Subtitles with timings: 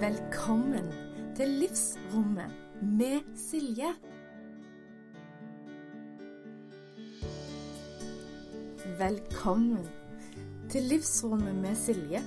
[0.00, 0.92] Velkommen
[1.36, 2.52] til Livsrommet
[2.82, 3.86] med Silje.
[8.98, 9.88] Velkommen
[10.70, 12.22] til Livsrommet med Silje.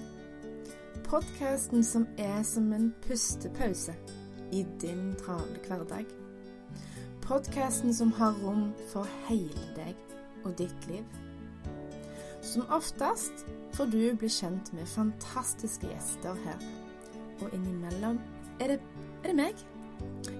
[1.03, 3.93] Podkasten som er som en pustepause
[4.51, 6.05] i din travle hverdag.
[7.21, 9.95] Podkasten som har rom for hele deg
[10.43, 11.05] og ditt liv.
[12.41, 16.78] Som oftest får du bli kjent med fantastiske gjester her.
[17.41, 18.19] Og innimellom
[18.59, 18.79] er det,
[19.23, 19.65] er det meg.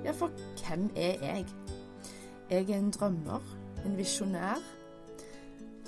[0.05, 1.45] Ja, for hvem er jeg?
[2.49, 3.43] Jeg er en drømmer,
[3.85, 4.63] en visjonær,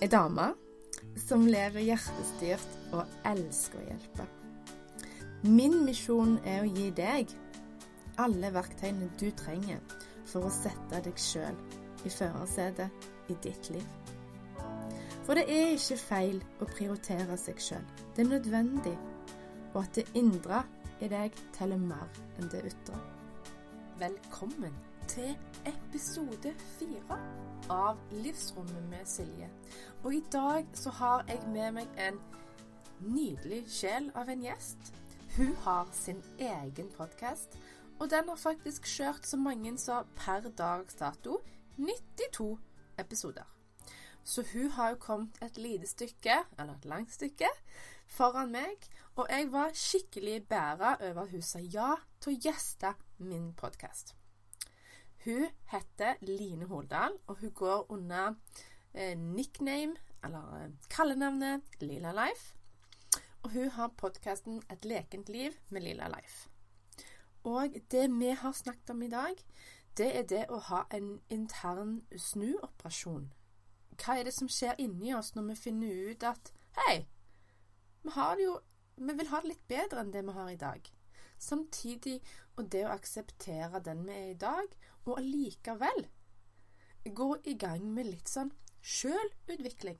[0.02, 0.52] ei dame
[1.22, 4.28] som lever hjertestyrt og elsker å hjelpe.
[5.42, 7.32] Min misjon er å gi deg
[8.22, 9.82] alle verktøyene du trenger
[10.30, 11.58] for å sette deg sjøl
[12.06, 13.88] i førersetet i ditt liv.
[15.26, 17.84] For det er ikke feil å prioritere seg sjøl.
[18.16, 18.96] Det er nødvendig,
[19.74, 20.64] og at det indre
[21.02, 22.98] i deg teller mer enn det ytre.
[23.98, 24.74] Velkommen
[25.10, 25.32] til
[25.66, 27.18] episode fire
[27.74, 29.50] av Livsrommet med Silje.
[30.04, 32.20] Og i dag så har jeg med meg en
[33.02, 34.92] nydelig sjel av en gjest.
[35.38, 37.58] Hun har sin egen podkast,
[37.98, 41.40] og den har faktisk kjørt så mange som per dags dato
[41.80, 42.52] 92
[43.02, 43.48] episoder.
[44.24, 47.50] Så hun har jo kommet et lite stykke, eller et langt stykke,
[48.12, 52.94] foran meg, og jeg var skikkelig bæra over at hun sa ja til å gjeste
[53.24, 54.16] min podkast.
[55.26, 58.34] Hun heter Line Holdal, og hun går under
[58.94, 62.56] eh, nickname, eller eh, kallenavnet, Lila Life.
[63.44, 66.50] Og hun har podkasten Et lekent liv med Lila Life.
[67.44, 69.38] Og det vi har snakket om i dag,
[69.98, 73.32] det er det å ha en intern snuoperasjon.
[73.98, 77.08] Hva er det som skjer inni oss når vi finner ut at hei,
[78.02, 78.56] vi, har det jo,
[78.96, 80.92] vi vil ha det litt bedre enn det vi har i dag.
[81.42, 82.20] Samtidig
[82.58, 84.74] og det å akseptere den vi er i dag,
[85.06, 86.06] og allikevel
[87.10, 89.98] gå i gang med litt sånn sjølutvikling.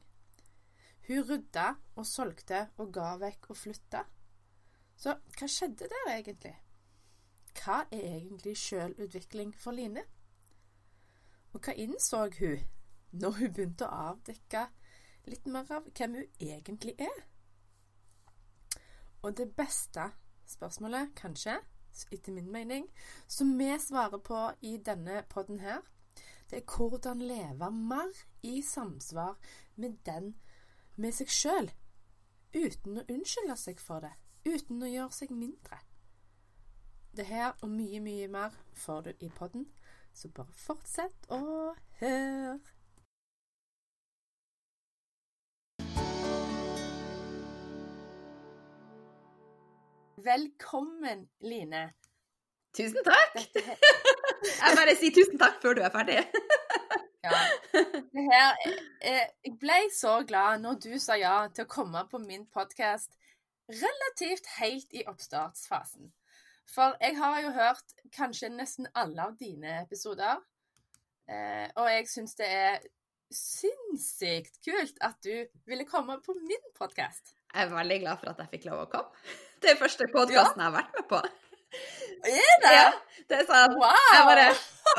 [1.08, 1.68] Hun rydda
[1.98, 4.04] og solgte og ga vekk og flytta.
[4.96, 6.54] Så hva skjedde der egentlig?
[7.58, 10.04] Hva er egentlig sjølutvikling for Line?
[11.52, 12.62] Og hva innså hun
[13.12, 14.68] når hun begynte å avdekke
[15.28, 17.26] litt mer av hvem hun egentlig er?
[19.22, 20.12] Og det beste
[20.50, 21.60] spørsmålet, kanskje,
[22.12, 22.88] etter min mening,
[23.28, 25.82] som vi svarer på i denne podden her,
[26.50, 28.10] det er hvordan leve mer
[28.44, 29.38] i samsvar
[29.76, 30.36] med den
[30.96, 31.70] med seg sjøl,
[32.56, 34.12] uten å unnskylde seg for det,
[34.46, 35.80] uten å gjøre seg mindre.
[37.16, 39.68] Det her og mye, mye mer får du i podden,
[40.14, 41.42] så bare fortsett å
[42.02, 42.60] høre.
[50.24, 51.94] Velkommen, Line.
[52.78, 53.38] Tusen takk!
[54.62, 56.22] Jeg bare sier tusen takk før du er ferdig.
[57.22, 57.38] Ja.
[57.70, 58.56] Det her,
[59.06, 63.14] eh, jeg ble så glad når du sa ja til å komme på min podkast
[63.70, 66.10] relativt helt i oppstartsfasen.
[66.66, 70.42] For jeg har jo hørt kanskje nesten alle av dine episoder,
[71.30, 72.82] eh, og jeg syns det er
[73.30, 77.36] sinnssykt kult at du ville komme på min podkast.
[77.54, 79.28] Jeg er veldig glad for at jeg fikk lov å komme.
[79.62, 80.66] Det er første podkasten ja.
[80.66, 81.20] jeg har vært med på.
[82.32, 82.72] Er det?
[82.76, 82.88] Ja,
[83.30, 83.76] det er sånn.
[83.82, 84.08] Wow!
[84.14, 84.48] Jeg bare,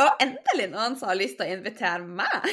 [0.05, 2.47] og endelig noen som har lyst til å invitere meg.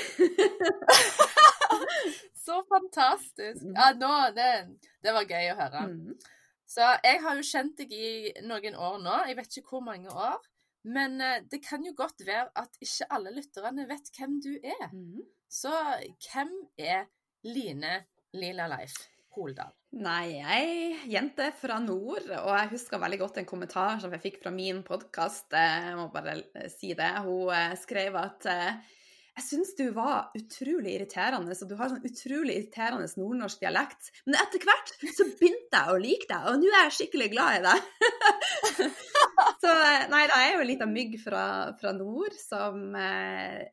[2.46, 3.62] Så fantastisk.
[3.75, 4.50] Ja, nå, det,
[5.06, 5.84] det var gøy å høre.
[5.92, 6.16] Mm.
[6.69, 8.09] Så jeg har jo kjent deg i
[8.46, 9.19] noen år nå.
[9.30, 10.42] Jeg vet ikke hvor mange år.
[10.90, 14.90] Men eh, det kan jo godt være at ikke alle lytterne vet hvem du er.
[14.94, 15.22] Mm.
[15.50, 15.74] Så
[16.25, 17.06] hvem er
[17.46, 18.00] Line
[18.34, 18.98] Lila Leif
[19.39, 19.72] Holdal?
[20.03, 24.23] Nei, jeg er jente fra nord, og jeg husker veldig godt en kommentar som jeg
[24.25, 25.47] fikk fra min podkast.
[25.55, 26.35] Jeg må bare
[26.73, 27.09] si det.
[27.25, 28.97] Hun eh, skrev at eh,
[29.39, 34.12] jeg syns du var utrolig irriterende, så du har sånn utrolig irriterende nordnorsk dialekt.
[34.27, 37.59] Men etter hvert så begynte jeg å like deg, og nå er jeg skikkelig glad
[37.59, 38.89] i deg.
[39.63, 39.75] så
[40.12, 41.45] nei, da er jo en liten mygg fra,
[41.80, 43.69] fra nord som er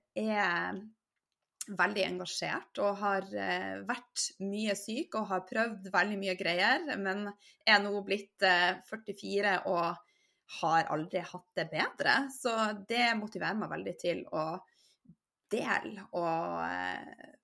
[1.66, 7.26] veldig engasjert og har eh, vært mye syk og har prøvd veldig mye greier, men
[7.66, 9.96] er nå blitt eh, 44 og
[10.60, 12.18] har aldri hatt det bedre.
[12.30, 12.54] Så
[12.88, 14.46] det motiverer meg veldig til å
[15.50, 16.06] dele.
[16.14, 17.34] Og eh,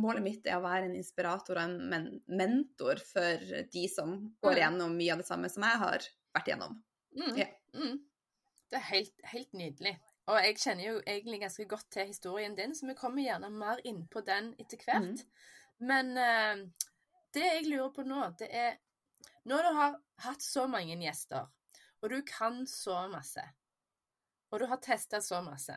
[0.00, 4.96] målet mitt er å være en inspirator og en mentor for de som går gjennom
[4.96, 6.76] mye av det samme som jeg har vært gjennom.
[7.16, 7.32] Mm.
[7.42, 7.48] Ja.
[7.76, 7.96] Mm.
[8.66, 9.96] Det er helt, helt nydelig.
[10.26, 13.82] Og jeg kjenner jo egentlig ganske godt til historien din, så vi kommer gjerne mer
[13.86, 15.22] inn på den etter hvert.
[15.22, 15.84] Mm.
[15.86, 16.86] Men uh,
[17.34, 18.80] det jeg lurer på nå, det er
[19.46, 19.92] Når du har
[20.24, 21.46] hatt så mange gjester,
[22.02, 23.44] og du kan så masse,
[24.50, 25.76] og du har testa så masse.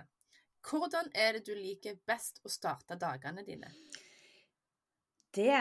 [0.66, 3.69] Hvordan er det du liker best å starte dagene dine?
[5.30, 5.54] Det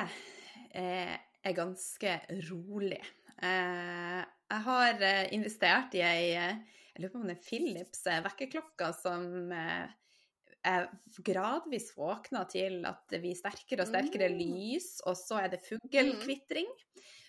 [0.72, 1.12] eh,
[1.44, 2.14] er ganske
[2.48, 3.02] rolig.
[3.42, 5.04] Eh, jeg har
[5.36, 6.32] investert i ei
[6.98, 10.88] jeg lurer på om det er Philips vekkerklokka som jeg
[11.24, 14.40] gradvis våkna til at det blir sterkere og sterkere mm.
[14.40, 16.66] lys, og så er det fuglekvitring.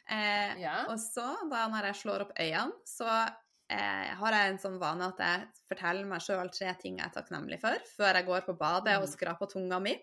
[0.09, 0.87] Eh, ja.
[0.89, 3.09] Og så, da når jeg slår opp øynene, så
[3.69, 7.15] eh, har jeg en sånn vane at jeg forteller meg sjøl tre ting jeg er
[7.15, 9.13] takknemlig for, før jeg går på badet og mm.
[9.13, 9.93] skraper tunga mi.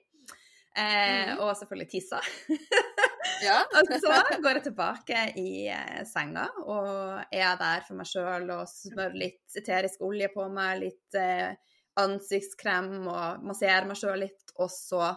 [0.77, 1.43] Eh, mm.
[1.43, 2.33] Og selvfølgelig tisser.
[3.45, 3.61] ja.
[3.81, 6.89] og så går jeg tilbake i eh, senga og
[7.35, 11.55] er der for meg sjøl og smører litt eterisk olje på meg, litt eh,
[12.01, 15.11] ansiktskrem og masserer meg sjøl litt, og så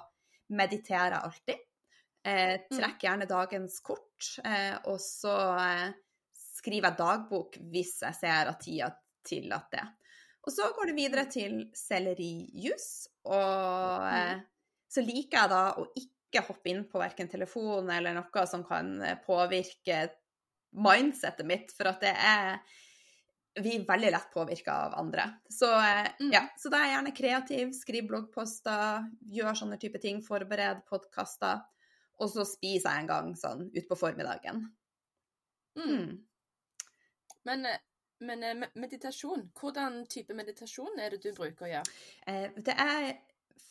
[0.56, 1.65] mediterer jeg alltid.
[2.19, 5.88] Eh, trekker trekk gjerne dagens kort, eh, og så eh,
[6.59, 8.91] skriver jeg dagbok hvis jeg ser at tida
[9.27, 9.88] tillater det.
[10.47, 11.31] Og så går det videre mm.
[11.33, 12.88] til sellerijus,
[13.27, 14.45] og eh, mm.
[14.95, 19.02] så liker jeg da å ikke hoppe inn på verken telefon eller noe som kan
[19.02, 20.04] eh, påvirke
[20.78, 22.60] mindsettet mitt, for at det er
[23.60, 25.26] vi er veldig lett påvirka av andre.
[25.50, 26.30] Så, eh, mm.
[26.31, 31.66] ja, så da er jeg gjerne kreativ, skriv bloggposter, gjør sånne type ting, forbered podkaster.
[32.20, 34.68] Og så spiser jeg en gang sånn utpå formiddagen.
[35.80, 35.90] Mm.
[35.90, 36.10] mm.
[37.50, 37.81] Men, eh,
[38.22, 42.56] men, meditasjon, hvordan type meditasjon er det du bruker å gjøre?
[42.60, 43.14] Det er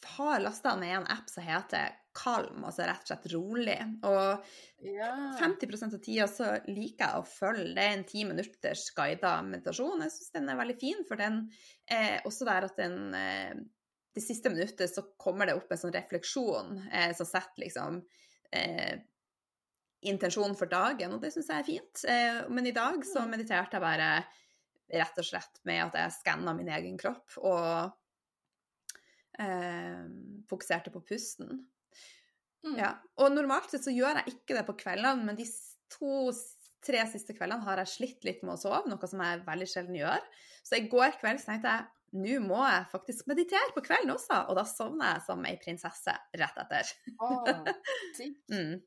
[0.04, 3.78] har lasta ned en app som heter Kalm, altså rett og slett rolig.
[4.08, 5.10] Og ja.
[5.38, 10.02] 50% av tida så liker jeg å følge det er en ti minutters guida meditasjon.
[10.06, 11.44] Jeg syns den er veldig fin, for den
[11.86, 13.12] er også der at den
[14.18, 18.00] Det siste minuttet så kommer det opp en sånn refleksjon eh, som setter liksom
[18.50, 18.98] eh,
[20.08, 22.02] intensjonen for dagen, og det syns jeg er fint.
[22.08, 23.32] Eh, men i dag så mm.
[23.34, 24.10] mediterte jeg bare
[24.88, 27.90] rett og slett med at jeg skanna min egen kropp og
[29.42, 30.04] eh,
[30.48, 31.66] fokuserte på pusten.
[32.66, 32.78] Mm.
[32.80, 32.92] Ja.
[33.22, 35.46] Og normalt sett så gjør jeg ikke det på kveldene, men de
[35.94, 40.00] to-tre siste kveldene har jeg slitt litt med å sove, noe som jeg veldig sjelden
[40.00, 40.26] gjør.
[40.66, 44.56] Så i går kveld tenkte jeg nå må jeg faktisk meditere på kvelden også, og
[44.56, 46.92] da sovner jeg som ei prinsesse rett etter.
[47.20, 47.44] Oh,
[48.54, 48.78] mm.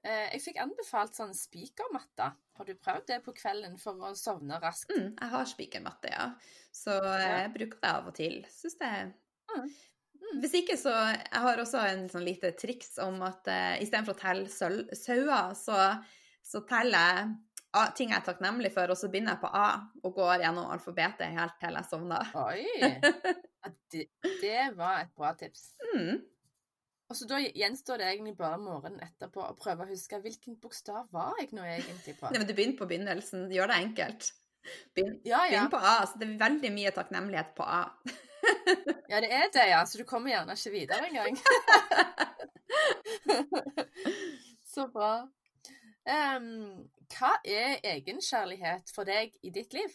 [0.00, 2.30] Eh, jeg fikk anbefalt sånn spikermatte.
[2.56, 4.92] Har du prøvd det på kvelden for å sovne raskt?
[4.92, 6.26] Mm, jeg har spikermatte, ja.
[6.76, 8.36] Så jeg bruker det av og til.
[8.52, 9.70] Syns det mm.
[10.38, 14.20] Hvis ikke, så Jeg har også en sånn lite triks om at uh, istedenfor å
[14.20, 15.78] telle sauer, så,
[16.46, 17.30] så teller jeg
[17.96, 19.66] ting jeg er takknemlig for, og så begynner jeg på A
[20.02, 22.34] og går gjennom alfabetet helt til jeg sovner.
[22.46, 22.66] Oi!
[23.90, 24.06] Det,
[24.40, 25.74] det, var et bra tips.
[25.90, 26.22] Mm.
[27.10, 31.10] Og så Da gjenstår det egentlig bare morgenen etterpå å prøve å huske hvilken bokstav
[31.12, 32.30] var jeg nå egentlig på.
[32.30, 33.48] Nei, men Du begynner på begynnelsen.
[33.52, 34.30] Gjør det enkelt.
[34.94, 35.50] Begynn, ja, ja.
[35.50, 35.94] begynn på A.
[36.06, 37.82] Så det er veldig mye takknemlighet på A.
[39.10, 39.80] ja, det er det, ja.
[39.86, 41.38] Så du kommer gjerne ikke videre engang.
[44.74, 45.14] så bra.
[46.10, 49.90] Um, hva er egenkjærlighet for deg i ditt liv?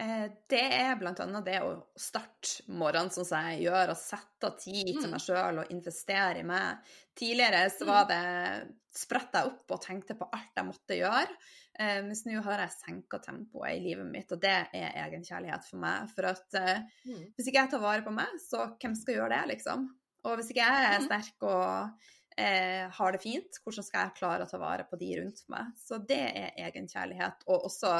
[0.00, 1.12] Eh, det er bl.a.
[1.44, 5.14] det å starte morgenen sånn som jeg gjør, og sette av tid til mm.
[5.14, 6.92] meg sjøl og investere i meg.
[7.18, 8.12] Tidligere så var mm.
[8.12, 11.36] det spretta jeg opp og tenkte på alt jeg måtte gjøre.
[11.80, 15.80] Eh, mens nå har jeg senka tempoet i livet mitt, og det er egenkjærlighet for
[15.80, 16.10] meg.
[16.12, 17.22] For at eh, mm.
[17.36, 19.86] hvis ikke jeg tar vare på meg, så hvem skal gjøre det, liksom?
[20.28, 24.44] Og hvis ikke jeg er sterk og eh, har det fint, hvordan skal jeg klare
[24.44, 25.72] å ta vare på de rundt meg?
[25.80, 27.46] Så det er egenkjærlighet.
[27.48, 27.94] Og også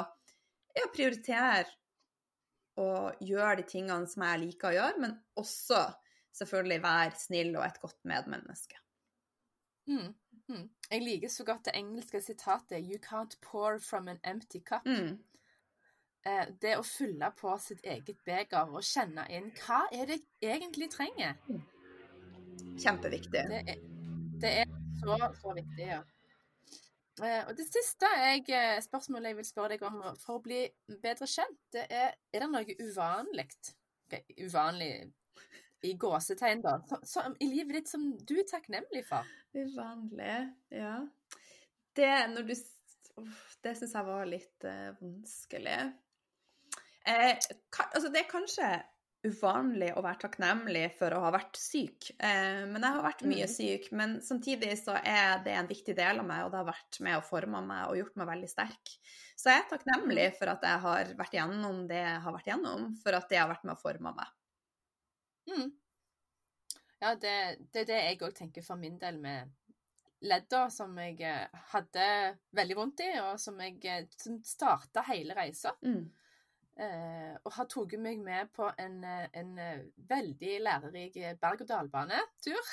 [0.77, 1.65] ja, prioritere
[2.81, 2.91] å
[3.25, 5.87] gjøre de tingene som jeg liker å gjøre, men også
[6.37, 8.77] selvfølgelig være snill og et godt medmenneske.
[9.89, 10.13] Mm,
[10.51, 10.69] mm.
[10.91, 14.87] Jeg liker så godt det engelske sitatet 'You can't pour from an empty cup'.
[14.87, 15.19] Mm.
[16.27, 20.59] Eh, det å fylle på sitt eget beger og kjenne inn hva er det jeg
[20.59, 21.39] egentlig trenger.
[22.77, 23.45] Kjempeviktig.
[23.49, 23.79] Det er,
[24.43, 26.03] det er så, så viktig, ja.
[27.25, 30.61] Eh, og det siste jeg, eh, spørsmålet jeg vil spørre deg om for å bli
[31.03, 33.47] bedre kjent, det er er det noe uvanlig
[34.07, 34.93] okay, Uvanlig
[35.87, 39.27] i gåsetegn, da, så, så, i livet ditt som du er takknemlig for?
[39.57, 40.37] Uvanlig,
[40.75, 40.99] ja.
[41.97, 42.55] Det når du
[43.61, 45.81] Det syns jeg var litt uh, vanskelig.
[47.05, 47.37] Eh,
[47.73, 48.69] kan, altså, det er kanskje
[49.27, 52.09] uvanlig å være takknemlig for å ha vært syk.
[52.17, 53.53] Eh, men jeg har vært mye mm.
[53.53, 53.91] syk.
[53.97, 57.19] Men samtidig så er det en viktig del av meg, og det har vært med
[57.19, 58.95] å forme meg og gjort meg veldig sterk.
[59.37, 60.37] Så jeg er takknemlig mm.
[60.41, 63.51] for at jeg har vært gjennom det jeg har vært gjennom, for at det har
[63.53, 64.37] vært med å forme meg.
[65.49, 65.71] Mm.
[67.01, 67.35] Ja, det,
[67.73, 69.49] det, er det jeg òg tenker for min del med
[70.21, 72.07] ledda, som jeg eh, hadde
[72.57, 75.73] veldig vondt i, og som jeg eh, som starta hele reisa.
[75.81, 76.11] Mm.
[76.81, 79.51] Eh, og har tatt meg med på en, eh, en
[80.09, 82.71] veldig lærerik berg-og-dal-bane-tur.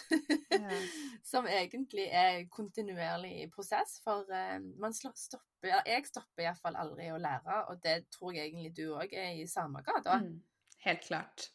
[0.52, 0.78] Ja.
[1.32, 3.98] som egentlig er kontinuerlig i prosess.
[4.04, 5.44] For eh, man stopper
[5.88, 9.48] Jeg stopper iallfall aldri å lære, og det tror jeg egentlig du òg er i
[9.50, 10.08] samme grad.
[10.08, 10.42] Mm.
[10.84, 11.50] Helt klart.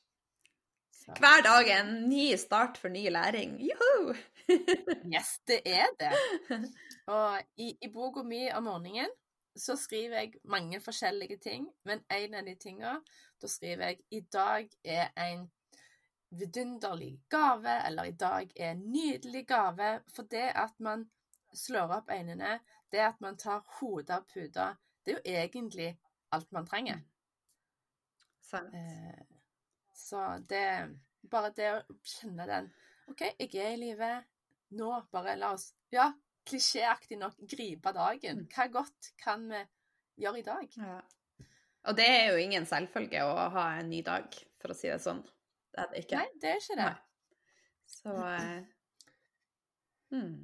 [1.06, 3.58] Hver dag er en ny start for ny læring.
[3.60, 4.14] Joho!
[5.14, 6.12] Yes, det er det.
[7.16, 9.10] Og i, i boka mi om morgenen
[9.56, 12.92] så skriver jeg mange forskjellige ting, men en av de tinga,
[13.42, 15.50] da skriver jeg i dag er en
[16.30, 19.90] vidunderlig gave, eller i dag er en nydelig gave.
[20.14, 21.04] For det at man
[21.54, 22.58] slår opp øynene,
[22.92, 24.72] det at man tar hodet av puta,
[25.04, 25.90] det er jo egentlig
[26.32, 27.02] alt man trenger.
[28.42, 28.74] Sant.
[28.74, 29.41] Eh,
[30.02, 30.66] så det
[31.30, 32.68] Bare det å kjenne den
[33.10, 34.10] OK, jeg er i live.
[34.78, 36.08] Nå bare la oss Ja,
[36.48, 38.44] klisjéaktig nok gripe dagen.
[38.44, 38.48] Mm.
[38.54, 39.60] Hva godt kan vi
[40.22, 40.76] gjøre i dag?
[40.78, 40.98] Ja.
[41.90, 44.28] Og det er jo ingen selvfølge å ha en ny dag,
[44.62, 45.22] for å si det sånn.
[45.72, 46.20] Det er det ikke.
[46.20, 46.90] Nei, det er ikke det.
[46.90, 47.08] Nei.
[47.92, 48.60] Så eh,
[50.14, 50.36] hmm.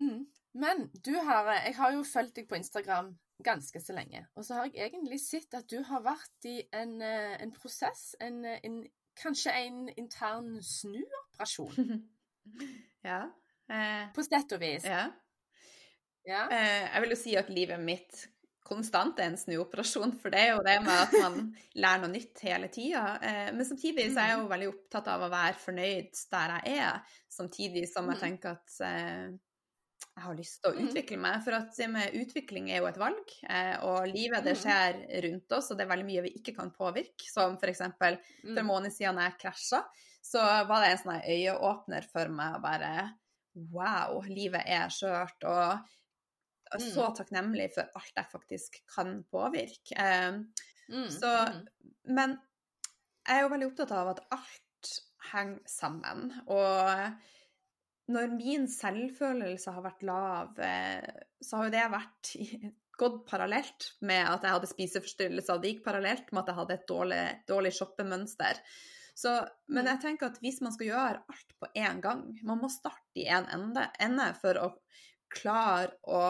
[0.00, 0.20] Mm.
[0.52, 4.26] Men du har Jeg har jo fulgt deg på Instagram ganske så lenge.
[4.36, 8.14] Og så har jeg egentlig sett at du har vært i en, eh, en prosess,
[8.20, 8.82] en, eh, en,
[9.20, 12.02] kanskje en intern snuoperasjon,
[13.04, 13.22] Ja.
[13.70, 14.84] Eh, på sett og vis.
[14.84, 15.08] ja.
[16.26, 16.42] Ja.
[16.52, 18.26] Eh, jeg vil jo si at livet mitt
[18.70, 21.38] konstant er en snuoperasjon, for det er jo det med at man
[21.82, 23.16] lærer noe nytt hele tida.
[23.24, 26.76] Eh, men samtidig så er jeg jo veldig opptatt av å være fornøyd der jeg
[26.84, 27.00] er,
[27.32, 28.20] samtidig som jeg Mhm.
[28.26, 29.30] tenker at eh,
[30.16, 30.88] jeg har lyst til å Mhm.
[30.88, 31.42] utvikle meg.
[31.44, 31.76] For at
[32.12, 34.62] utvikling er jo et valg, eh, og livet det Mhm.
[34.62, 37.22] skjer rundt oss, og det er veldig mye vi ikke kan påvirke.
[37.32, 38.18] Som for eksempel
[38.52, 38.66] for en Mm.
[38.66, 39.84] måned siden jeg krasja,
[40.22, 43.14] så var det en sånn øyeåpner for meg å bare
[43.54, 45.80] Wow, livet er skjørt, og
[46.80, 49.92] så takknemlig for alt jeg faktisk kan påvirke.
[49.96, 50.38] Eh,
[50.88, 51.08] Mm.
[51.08, 51.68] så, mm.
[52.06, 52.38] men
[53.26, 55.00] jeg er jo veldig opptatt av at alt
[55.32, 56.32] henger sammen.
[56.48, 57.18] Og
[58.10, 62.32] når min selvfølelse har vært lav, eh, så har jo det vært
[63.00, 65.60] gått parallelt med at jeg hadde spiseforstyrrelser.
[65.62, 68.60] Det gikk parallelt med at jeg hadde et dårlig, dårlig shoppemønster.
[69.20, 69.32] Så,
[69.72, 73.18] men jeg tenker at hvis man skal gjøre alt på én gang Man må starte
[73.20, 74.68] i én ende, ende for å
[75.34, 76.22] klare å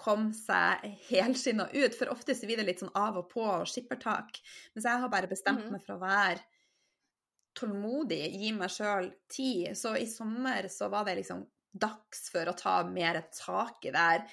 [0.00, 1.96] komme seg helskinna ut.
[1.98, 4.38] For ofte så blir det litt sånn av og på og skippertak.
[4.74, 5.72] Mens jeg har bare bestemt Mhm.
[5.74, 6.40] meg for å være
[7.56, 9.74] tålmodig, gi meg sjøl tid.
[9.78, 14.06] Så i sommer så var det liksom dags for å ta mer tak i det
[14.06, 14.24] her.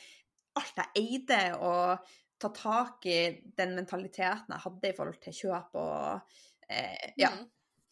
[0.58, 2.08] Alt jeg eide, og
[2.42, 3.20] ta tak i
[3.58, 6.34] den mentaliteten jeg hadde i forhold til kjøp og
[6.70, 7.34] eh, Ja.
[7.34, 7.46] Mm.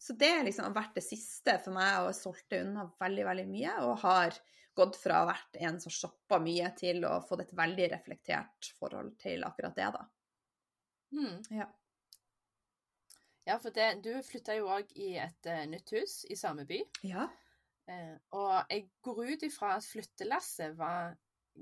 [0.06, 3.46] Så det har liksom vært det siste for meg, og jeg solgte unna veldig, veldig
[3.50, 3.72] mye.
[3.88, 4.36] Og har
[4.78, 8.70] gått fra å ha vært en som shoppa mye, til å få et veldig reflektert
[8.78, 10.04] forhold til akkurat det, da.
[11.16, 11.40] Mm.
[11.58, 11.66] Ja.
[13.46, 16.80] Ja, for det, du flytta jo òg i et uh, nytt hus i samme by.
[17.06, 17.28] Ja.
[17.86, 21.14] Uh, og jeg går ut ifra at flyttelasset var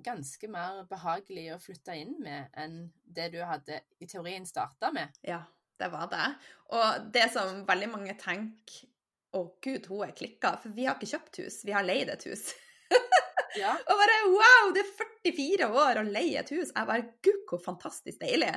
[0.04, 5.12] ganske mer behagelig å flytte inn med enn det du hadde i teorien starta med.
[5.28, 5.44] Ja,
[5.80, 6.30] det var det.
[6.74, 8.90] Og det som veldig mange tenker
[9.34, 10.52] Å, gud, hun er klikka.
[10.62, 12.52] For vi har ikke kjøpt hus, vi har leid et hus.
[13.54, 13.70] Ja.
[13.78, 16.72] Og bare wow, det er 44 år å leie et hus.
[16.72, 18.50] Jeg bare gud, hvor fantastisk deilig.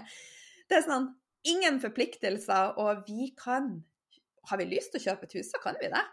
[0.64, 1.11] Det er sånn
[1.45, 3.85] ingen forpliktelser, og vi kan
[4.49, 6.05] Har vi lyst til å kjøpe et hus, så kan vi det.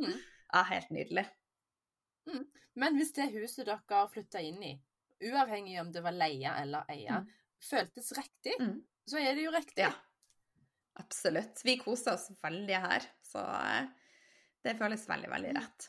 [0.00, 0.14] Mm.
[0.52, 1.22] Ja, helt nydelig.
[2.74, 4.72] Men hvis det huset dere flytta inn i,
[5.30, 7.28] uavhengig om det var leie eller eie, Mm.
[7.62, 8.82] føltes riktig, Mm.
[9.06, 9.78] så er det jo riktig.
[9.86, 9.92] Ja.
[11.00, 11.62] Absolutt.
[11.64, 13.86] Vi koser oss veldig her, så eh,
[14.64, 15.88] det føles veldig, veldig rett.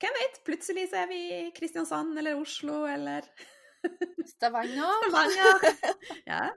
[0.00, 3.22] Hvem vet, plutselig så er vi i Kristiansand eller Oslo eller
[4.34, 4.92] Stavanger?
[5.08, 5.54] Stavanger.
[6.24, 6.48] Ja.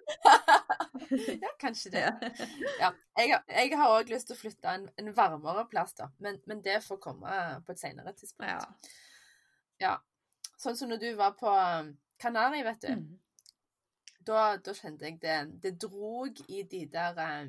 [1.43, 2.31] ja, kanskje det.
[2.79, 2.93] Ja.
[3.19, 6.05] Jeg, jeg har òg lyst til å flytte en, en varmere plass, da.
[6.24, 7.29] Men, men det får komme
[7.65, 8.51] på et senere tidspunkt.
[8.51, 8.60] ja.
[9.81, 9.96] Ja.
[10.57, 12.91] Sånn som når du var på um, Kanari, vet du.
[12.98, 13.19] Mm.
[14.27, 17.48] Da, da kjente jeg det Det drog i de der eh,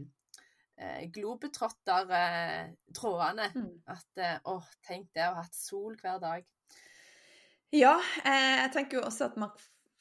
[0.76, 3.46] eh, globetrotter-trådene.
[3.56, 3.82] Mm.
[3.94, 6.42] At eh, åh, tenk det å ha hatt sol hver dag.
[7.74, 9.50] Ja, eh, jeg tenker jo også at man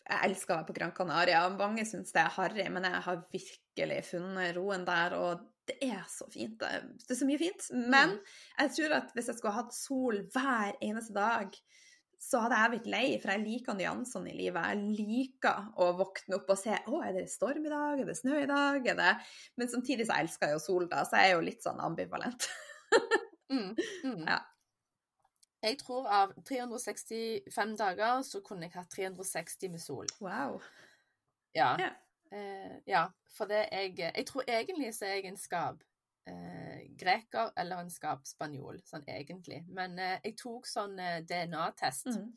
[0.08, 1.42] Jeg elsker å være på Gran Canaria.
[1.52, 6.06] Mange syns det er harry, men jeg har virkelig funnet roen der, og det er
[6.08, 6.56] så fint.
[6.62, 7.66] Det er, er så mye fint.
[7.76, 8.22] Men Mm.
[8.62, 11.52] jeg tror at hvis jeg skulle hatt sol hver eneste dag,
[12.24, 14.64] så hadde jeg blitt lei, for jeg liker nyansene i livet.
[14.72, 18.16] Jeg liker å våkne opp og se å, er det storm i dag, er det
[18.18, 19.12] snø i dag, er det
[19.60, 22.48] Men samtidig så elsker jeg jo sol, da, så jeg er jo litt sånn ambivalent.
[23.52, 24.24] Mm, mm.
[24.32, 24.40] Ja.
[25.64, 30.10] Jeg tror av 365 dager så kunne jeg hatt 360 med sol.
[30.22, 30.62] Wow.
[31.56, 31.74] Ja.
[31.80, 31.96] Yeah.
[32.32, 35.84] Eh, ja, for det jeg Jeg tror egentlig så er jeg en skap
[36.28, 39.64] eh, greker eller en skap spanjol, sånn egentlig.
[39.68, 42.12] Men eh, jeg tok sånn eh, DNA-test.
[42.12, 42.32] Mm.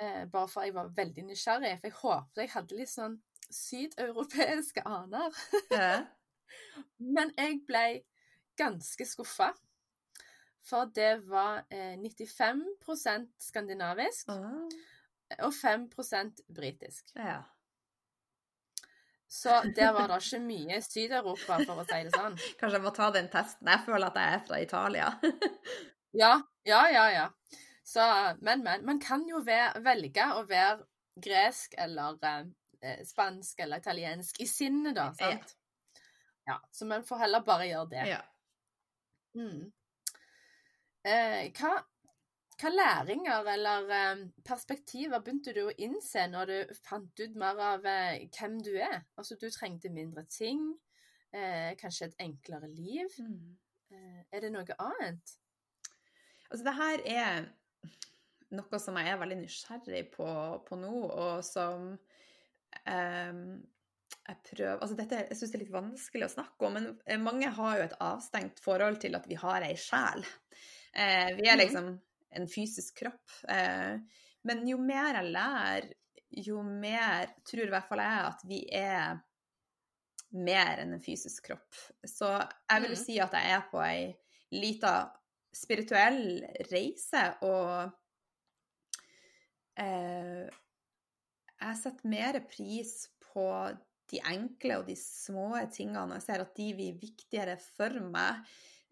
[0.00, 1.76] Eh, bare for jeg var veldig nysgjerrig.
[1.80, 3.18] For jeg håpet jeg hadde litt sånn
[3.50, 5.44] sydeuropeiske aner.
[5.72, 6.06] Yeah.
[7.16, 7.86] Men jeg ble
[8.58, 9.52] ganske skuffa.
[10.64, 14.68] For det var eh, 95% skandinavisk Ah.
[15.44, 17.12] og 5% britisk.
[17.16, 17.42] ja.
[19.28, 22.36] Så der var det ikke mye Syd-Europa, for å si det sånn.
[22.60, 23.66] Kanskje jeg må ta den testen.
[23.66, 25.12] Jeg føler at jeg er fra Italia.
[26.14, 27.04] Ja, ja, ja.
[27.10, 27.22] ja.
[27.82, 28.04] Så,
[28.46, 28.84] men, men.
[28.86, 30.84] Man kan jo velge å være
[31.18, 32.14] gresk eller
[32.78, 35.08] eh, spansk eller italiensk i sinnet, da.
[35.18, 35.32] Ja.
[36.46, 38.04] Ja, Så man får heller bare gjøre det.
[38.12, 38.20] ja.
[39.34, 39.72] Mm.
[41.04, 41.72] Eh, hva,
[42.60, 47.88] hva læringer eller eh, perspektiver begynte du å innse når du fant ut mer av
[47.88, 49.02] eh, hvem du er?
[49.20, 50.70] Altså, du trengte mindre ting,
[51.34, 53.18] eh, kanskje et enklere liv.
[53.20, 53.52] Mm.
[53.92, 55.36] Eh, er det noe annet?
[56.48, 57.46] Altså, det her er
[58.54, 60.26] noe som jeg er veldig nysgjerrig på,
[60.64, 61.90] på nå, og som
[62.86, 63.56] ehm,
[64.14, 67.50] jeg prøver Altså, dette jeg synes det er litt vanskelig å snakke om, men mange
[67.56, 70.24] har jo et avstengt forhold til at vi har ei sjel.
[70.96, 71.60] Eh, vi er Mhm.
[71.60, 73.30] liksom en fysisk kropp.
[73.48, 73.98] Eh,
[74.44, 75.92] men jo mer jeg lærer,
[76.44, 79.20] jo mer tror i hvert fall jeg at vi er
[80.34, 81.76] mer enn en fysisk kropp.
[82.06, 82.30] Så
[82.70, 82.98] jeg vil Mhm.
[82.98, 84.14] si at jeg er på ei
[84.54, 84.94] lita
[85.54, 87.92] spirituell reise, og
[89.78, 90.48] eh,
[91.60, 92.94] jeg setter mer pris
[93.32, 93.46] på
[94.10, 96.18] de enkle og de små tingene.
[96.18, 98.44] Jeg ser at de blir viktigere for meg,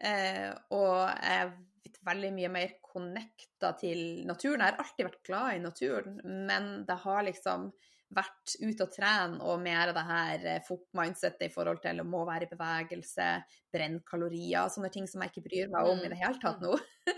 [0.02, 4.62] og jeg er blitt veldig mye mer connecta til naturen.
[4.62, 7.70] Jeg har alltid vært glad i naturen, men det har liksom
[8.12, 12.06] vært ute og trene og mer av det her eh, FOP-mindsetet i forhold til å
[12.08, 13.28] må være i bevegelse,
[13.72, 16.74] brenne kalorier, sånne ting som jeg ikke bryr meg om i det hele tatt nå.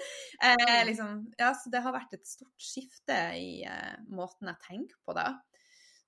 [0.46, 5.00] eh, liksom, ja, så det har vært et stort skifte i eh, måten jeg tenker
[5.06, 5.28] på det.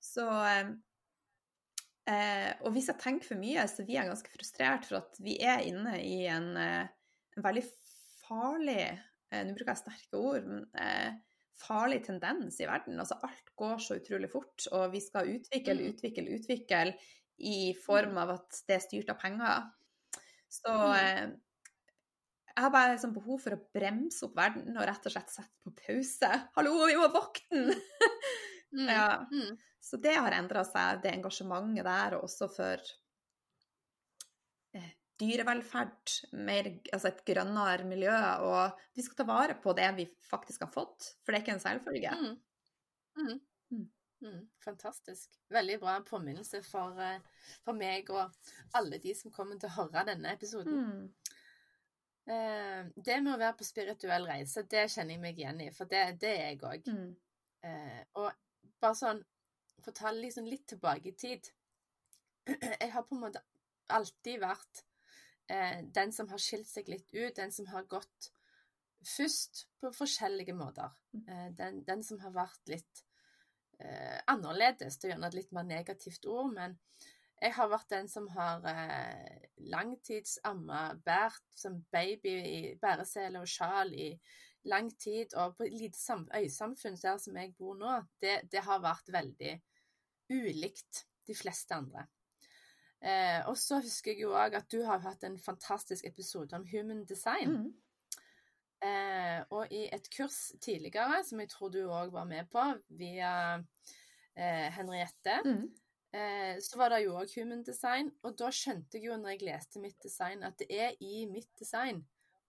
[0.02, 0.70] Så eh,
[2.10, 5.36] eh, Og hvis jeg tenker for mye, så blir jeg ganske frustrert for at vi
[5.42, 6.88] er inne i en, eh,
[7.36, 7.64] en veldig
[8.26, 11.16] farlig eh, Nå bruker jeg sterke ord, men eh,
[11.60, 12.98] farlig tendens i verden.
[13.00, 15.86] Altså alt går så utrolig fort, og vi skal utvikle, Mm.
[15.90, 16.94] utvikle, utvikle
[17.38, 19.66] i form av at det er styrt av penger.
[20.52, 20.92] Så Mm.
[21.00, 21.26] eh,
[22.56, 25.58] jeg har bare liksom behov for å bremse opp verden og rett og slett sette
[25.66, 26.30] på pause.
[26.56, 27.74] Hallo, vi må våkne!
[28.74, 28.88] Mm.
[28.88, 29.08] Ja.
[29.32, 29.56] Mm.
[29.80, 32.82] Så det har endra seg, det engasjementet der, og også for
[34.74, 34.88] eh,
[35.20, 40.66] dyrevelferd, mer, altså et grønnere miljø, og vi skal ta vare på det vi faktisk
[40.66, 42.16] har fått, for det er ikke en selvfølge.
[42.18, 42.34] Mm.
[43.16, 43.36] Mm.
[44.20, 44.48] Mm.
[44.64, 45.30] Fantastisk.
[45.48, 47.20] Veldig bra påminnelse for, eh,
[47.64, 48.32] for meg og
[48.74, 50.82] alle de som kommer til å høre denne episoden.
[50.82, 51.34] Mm.
[52.26, 55.86] Eh, det med å være på spirituell reise, det kjenner jeg meg igjen i, for
[55.90, 56.88] det, det er jeg òg.
[56.90, 57.12] Mm.
[57.66, 58.32] Eh, og
[58.80, 59.24] bare sånn
[59.82, 61.48] For å ta liksom litt tilbake i tid.
[62.80, 63.42] Jeg har på en måte
[63.92, 64.80] alltid vært
[65.52, 68.30] eh, den som har skilt seg litt ut, den som har gått
[69.06, 70.96] først på forskjellige måter.
[71.26, 73.04] Eh, den, den som har vært litt
[73.78, 76.78] eh, annerledes, det er gjerne et litt mer negativt ord, men
[77.36, 83.92] jeg har vært den som har eh, langtidsamma, båret som baby i bæresele og sjal
[83.92, 84.14] i
[84.66, 88.62] lang tid, og på et lite sam øysamfunn der som jeg bor nå, det, det
[88.66, 89.54] har vært veldig
[90.32, 92.06] ulikt de fleste andre.
[93.00, 96.64] Eh, og så husker jeg jo òg at du har hatt en fantastisk episode om
[96.70, 97.52] human design.
[97.56, 97.74] Mm.
[98.86, 102.62] Eh, og i et kurs tidligere, som jeg tror du òg var med på,
[102.98, 103.32] via
[104.36, 105.68] eh, Henriette, Mm.
[106.12, 108.10] eh, så var det jo òg human design.
[108.22, 111.50] Og da skjønte jeg jo når jeg leste mitt design, at det er i mitt
[111.58, 112.02] design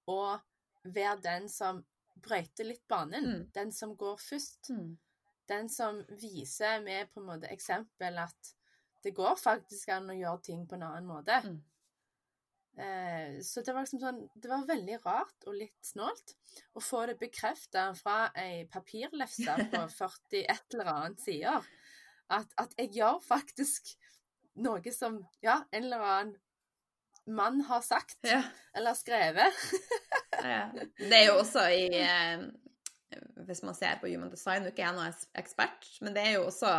[0.08, 0.38] å
[0.84, 1.84] være den som
[2.24, 3.26] brøyter litt banen.
[3.26, 3.48] Mm.
[3.56, 4.72] Den som går først.
[4.74, 4.98] Mm.
[5.48, 8.54] Den som viser med på en måte eksempel at
[9.06, 11.38] det går faktisk an å gjøre ting på en annen måte.
[11.46, 11.60] Mm.
[12.78, 16.36] Eh, så det var liksom sånn Det var veldig rart og litt snålt
[16.78, 21.72] å få det bekrefta fra ei papirlefse på 40 et eller annet sider.
[22.28, 23.96] At, at jeg gjør faktisk
[24.62, 26.36] noe som ja, en eller annen
[27.28, 28.44] mann har sagt Ja.
[28.74, 29.54] eller skrevet.
[30.38, 30.68] Ja.
[30.98, 32.44] Det er jo også i eh,
[33.48, 36.36] Hvis man ser på human design, nå er ikke jeg noen ekspert, men det er
[36.36, 36.70] jo også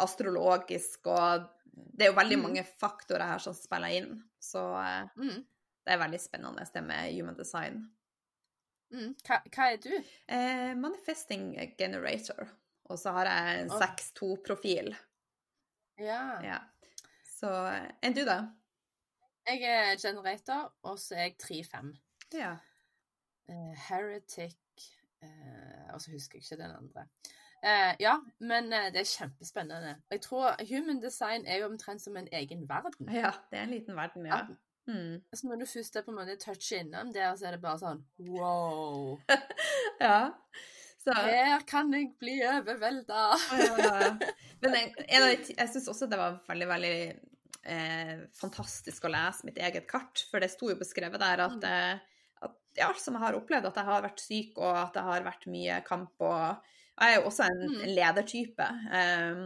[0.00, 2.42] astrologisk, og det er jo veldig Mm.
[2.48, 4.22] mange faktorer her som spiller inn.
[4.42, 5.44] Så eh, Mm.
[5.86, 7.78] det er veldig spennende, det med human design.
[8.92, 9.14] Mm.
[9.22, 9.92] Hva, hva, er du?
[10.26, 12.48] Eh, manifesting generator.
[12.90, 14.96] Og så har jeg en 6-2-profil.
[15.98, 16.40] Ja.
[16.42, 16.58] ja.
[17.38, 17.52] Så
[18.02, 18.40] enn du, da?
[19.48, 21.92] Jeg er generator, og så er jeg 3-5.
[22.34, 22.56] Ja.
[23.50, 24.56] Uh, heretic
[25.22, 27.06] uh, Og så husker jeg ikke den andre.
[27.60, 29.96] Uh, ja, men det er kjempespennende.
[30.10, 33.08] Og jeg tror human design er jo omtrent som en egen verden.
[33.08, 34.36] Ja, det er en liten verden, ja.
[34.36, 34.56] ja.
[34.90, 35.22] Mm.
[35.34, 37.80] Så når du først er på en måte toucher innom der, så er det bare
[37.80, 39.18] sånn wow.
[40.04, 40.30] ja.
[41.00, 41.14] Så.
[41.16, 43.20] Her kan jeg bli overvelda.
[43.56, 44.08] ja,
[44.62, 46.96] Men jeg, jeg, jeg syns også det var veldig, veldig
[47.64, 51.70] eh, fantastisk å lese mitt eget kart, for det sto jo beskrevet der at, mm.
[51.70, 55.06] Eh, at ja, som jeg har opplevd, at jeg har vært syk, og at det
[55.08, 56.14] har vært mye kamp.
[56.20, 56.70] og
[57.00, 57.82] Jeg er jo også en mm.
[57.96, 58.70] ledertype.
[58.90, 59.42] Um,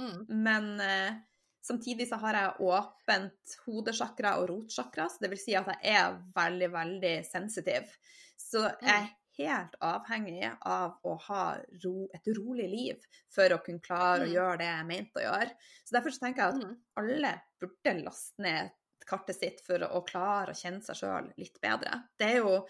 [0.00, 0.18] mm.
[0.42, 1.20] Men eh,
[1.62, 6.16] Samtidig så har jeg åpent hodesjakra og rotsjakra, så det vil si at jeg er
[6.34, 7.92] veldig, veldig sensitiv.
[8.34, 9.12] Så jeg er mm.
[9.38, 11.44] Helt avhengig av å ha
[11.84, 14.34] ro, et rolig liv for å kunne klare å mm.
[14.34, 15.50] gjøre det jeg mente å gjøre.
[15.84, 16.78] Så derfor så tenker jeg at mm.
[17.02, 18.72] alle burde laste ned
[19.06, 22.04] kartet sitt for å klare å kjenne seg sjøl litt bedre.
[22.18, 22.60] Det er jo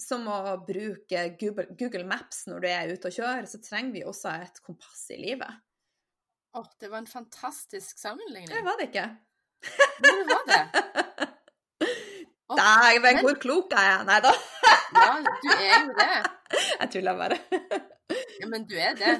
[0.00, 4.02] som å bruke Google, Google Maps når du er ute og kjører, så trenger vi
[4.08, 5.62] også et kompass i livet.
[6.54, 8.50] Å, oh, det var en fantastisk sammenligning.
[8.50, 9.06] Det var det ikke.
[10.02, 10.64] Men det var det.
[12.44, 14.00] Oh, Dæven, hvor klok er jeg?
[14.04, 14.30] Nei da.
[14.94, 16.16] Ja, du er jo det.
[16.80, 17.38] Jeg tuller bare.
[18.40, 19.14] ja, men du er det.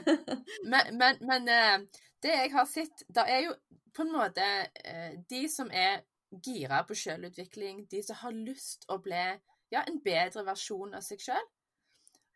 [0.65, 3.55] Men, men, men, eh, det jeg har sett, det er jo
[3.95, 4.45] på en måte
[4.85, 6.03] eh, de som er
[6.45, 9.25] gira på selvutvikling, de som har lyst å bli
[9.73, 11.47] ja, en bedre versjon av seg sjøl.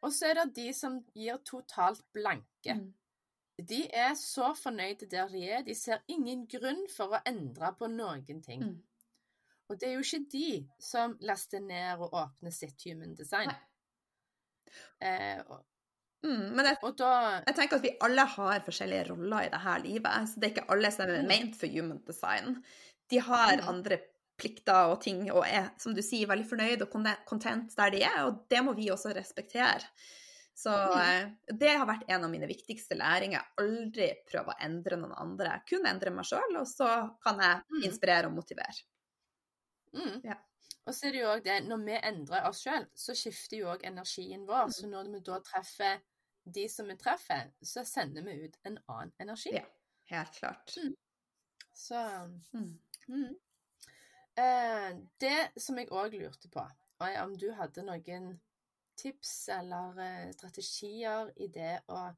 [0.07, 2.76] Og så er det de som gir totalt blanke.
[2.78, 2.92] Mm.
[3.68, 5.64] De er så fornøyde der de er.
[5.66, 8.62] De ser ingen grunn for å endre på noen ting.
[8.62, 8.76] Mm.
[9.68, 10.50] Og det er jo ikke de
[10.81, 13.50] som laster ned og åpner sitt human design.
[15.00, 15.61] Eh, og,
[16.24, 17.11] mm, men jeg, da,
[17.46, 20.31] jeg, tenker at vi alle har forskjellige roller i dette livet.
[20.31, 21.28] Så det er ikke alle som er mm.
[21.33, 22.57] ment for human design.
[23.12, 23.68] De har mm.
[23.72, 24.00] andre
[24.38, 28.20] plikter og ting og er, som du sier, veldig fornøyd og content der de er,
[28.28, 29.88] og det må vi også respektere.
[30.59, 31.00] Så mm.
[31.00, 33.52] eh, det har vært en av mine viktigste læringer.
[33.62, 35.61] Aldri prøve å endre noen andre.
[35.68, 36.88] Kun endre meg sjøl, og så
[37.22, 38.87] kan jeg inspirere og motivere.
[39.96, 40.20] Mm.
[40.24, 40.38] Ja.
[40.88, 43.72] Og så er det jo òg det, når vi endrer oss sjøl, så skifter jo
[43.74, 44.70] òg energien vår.
[44.70, 44.77] Mm.
[44.77, 46.01] Så når vi da treffer
[46.55, 49.53] de som vi treffer, så sender vi ut en annen energi.
[49.53, 49.66] Ja,
[50.14, 50.77] helt klart.
[50.81, 50.94] Mm.
[51.77, 52.01] Så
[52.53, 53.35] mm.
[54.35, 56.64] eh, Det som jeg òg lurte på,
[57.05, 58.33] er om du hadde noen
[58.98, 62.09] tips eller eh, strategier i det å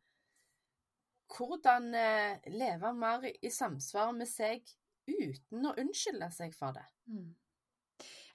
[1.31, 4.67] Hvordan eh, leve mer i samsvar med seg
[5.07, 6.83] uten å unnskylde seg for det?
[7.07, 7.29] Mm.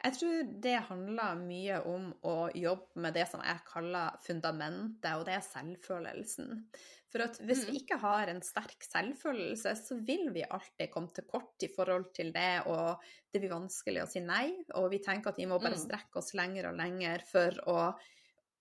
[0.05, 5.23] Jeg tror det handler mye om å jobbe med det som jeg kaller fundamentet, og
[5.25, 6.61] det er selvfølelsen.
[7.09, 7.79] For at hvis vi mm.
[7.79, 12.29] ikke har en sterk selvfølelse, så vil vi alltid komme til kort i forhold til
[12.35, 13.01] det, og
[13.33, 14.49] det blir vanskelig å si nei.
[14.77, 15.85] Og vi tenker at vi må bare mm.
[15.87, 17.79] strekke oss lenger og lenger for å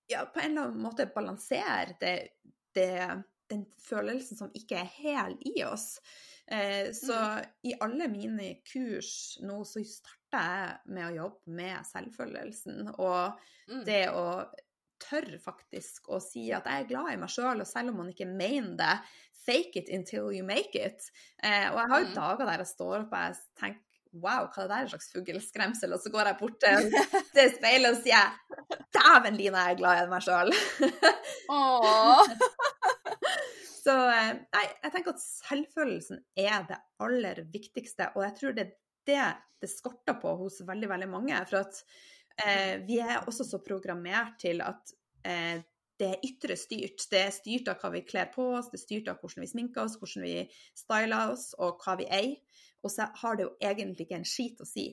[0.08, 2.14] ja, på en eller annen måte balansere det,
[2.76, 2.90] det,
[3.50, 5.98] den følelsen som ikke er hel i oss.
[6.46, 7.52] Eh, så mm.
[7.68, 12.86] i alle mine kurs nå så starter jeg med å jobbe med selvfølelsen.
[12.94, 13.82] Og mm.
[13.86, 14.26] det å
[15.04, 18.12] tørre faktisk å si at jeg er glad i meg sjøl, og selv om man
[18.12, 18.94] ikke mener det,
[19.44, 21.10] fake it until you make it.
[21.42, 22.14] Eh, og jeg har jo mm.
[22.16, 23.82] dager der jeg står opp og jeg tenker
[24.14, 25.90] Wow, hva er det der slags fugleskremsel?
[25.90, 26.84] Og så går jeg bort til,
[27.34, 30.54] til speilet og sier Dæven, Line, jeg er glad i meg sjøl.
[33.82, 38.68] så eh, nei, jeg tenker at selvfølelsen er det aller viktigste, og jeg tror det
[38.68, 38.72] er
[39.06, 39.22] det
[39.64, 41.38] det skorter på hos veldig, veldig mange.
[41.48, 41.78] For at
[42.44, 44.92] eh, vi er også så programmert til at
[45.24, 45.62] eh,
[46.00, 47.06] det er ytre styrt.
[47.10, 49.50] Det er styrt av hva vi kler på oss, det er styrt av hvordan vi
[49.52, 50.34] sminker oss, hvordan vi
[50.76, 52.60] styler oss, og hva vi eier.
[52.84, 54.90] Og så har det jo egentlig ikke en skit å si.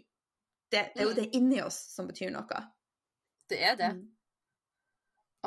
[0.71, 1.19] Det, det er jo mm.
[1.19, 2.61] det inni oss som betyr noe.
[3.51, 3.91] Det er det.
[3.97, 4.05] Mm.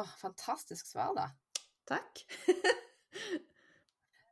[0.02, 1.30] Åh, fantastisk svar, da.
[1.88, 2.26] Takk.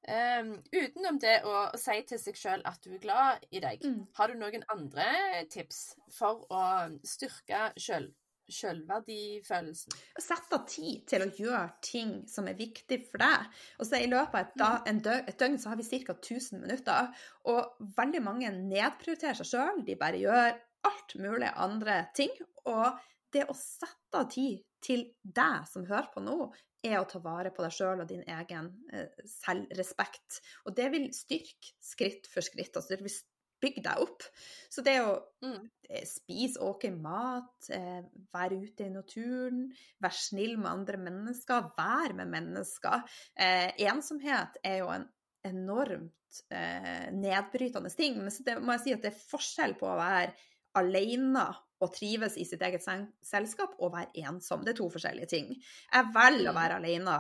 [0.08, 4.00] um, utenom det å si til seg sjøl at du er glad i deg, mm.
[4.18, 5.06] har du noen andre
[5.52, 5.84] tips
[6.14, 6.64] for å
[7.06, 8.10] styrke sjøl
[8.52, 9.94] selvverdifølelsen.
[10.20, 13.46] Sett av tid til å gjøre ting som er viktig for deg.
[13.78, 15.00] Og så I løpet av et, dag, mm.
[15.06, 16.16] døgn, et døgn så har vi ca.
[16.18, 17.24] 1000 minutter.
[17.48, 19.80] Og veldig mange nedprioriterer seg sjøl.
[19.86, 20.58] De bare gjør
[20.90, 22.34] alt mulig andre ting.
[22.68, 23.00] Og
[23.32, 26.50] det å sette av tid til deg som hører på nå,
[26.82, 30.40] er å ta vare på deg sjøl og din egen eh, selvrespekt.
[30.66, 32.74] Og det vil styrke skritt for skritt.
[32.74, 33.14] Altså det vil
[33.62, 34.24] bygge deg opp.
[34.72, 35.70] Så det å Mm.
[35.88, 38.02] eh, spise ok mat, eh,
[38.34, 43.02] være ute i naturen, være snill med andre mennesker, være med mennesker
[43.36, 45.08] eh, Ensomhet er jo en
[45.44, 49.86] enormt eh, nedbrytende ting, men så det må jeg si at det er forskjell på
[49.90, 50.32] å være
[50.78, 51.46] alene
[51.82, 52.84] og trives i sitt eget
[53.26, 54.62] selskap og være ensom.
[54.64, 55.48] Det er to forskjellige ting.
[55.92, 56.60] Jeg velger å Mm.
[56.60, 57.16] være alene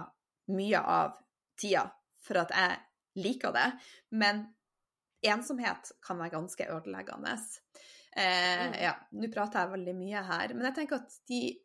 [0.48, 1.16] mye av
[1.58, 2.78] tida for at jeg
[3.16, 3.66] liker det,
[4.12, 4.44] men
[5.24, 7.34] ensomhet kan være ganske ødeleggende.
[8.14, 8.74] Eh, Mm.
[8.82, 11.58] ja, nå prater jeg veldig mye her, men jeg tenker at de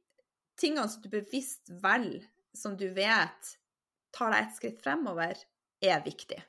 [0.58, 3.58] tingene som du bevisst velger, som du vet
[4.14, 5.36] tar deg et skritt fremover,
[5.82, 6.42] er viktig.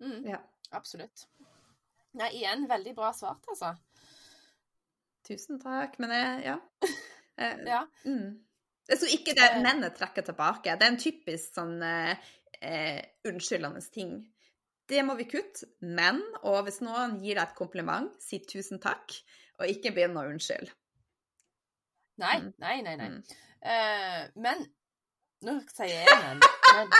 [0.00, 0.24] Mm.
[0.26, 0.38] Ja.
[0.72, 1.26] Absolutt.
[2.14, 3.74] Nei, igjen, veldig bra svart, altså.
[5.28, 5.98] Tusen takk.
[6.02, 6.58] Men jeg, ja.
[7.38, 7.82] Eh, Ja.
[8.04, 8.38] Mm.
[8.88, 9.60] Så ikke det Eh.
[9.62, 10.72] mennet trekker tilbake.
[10.78, 12.16] Det er en typisk sånn eh,
[12.62, 14.14] eh, unnskyldende ting.
[14.88, 15.66] Det må vi kutte.
[15.84, 19.12] Men, og hvis noen gir deg et kompliment, si tusen takk,
[19.60, 20.72] og ikke begynn å unnskylde.
[22.18, 22.52] Nei, Mm.
[22.58, 22.96] nei, nei.
[22.96, 23.08] nei.
[23.08, 23.22] Mm.
[23.62, 24.64] Uh, men
[25.42, 26.40] Nå sier jeg men.
[26.74, 26.90] men.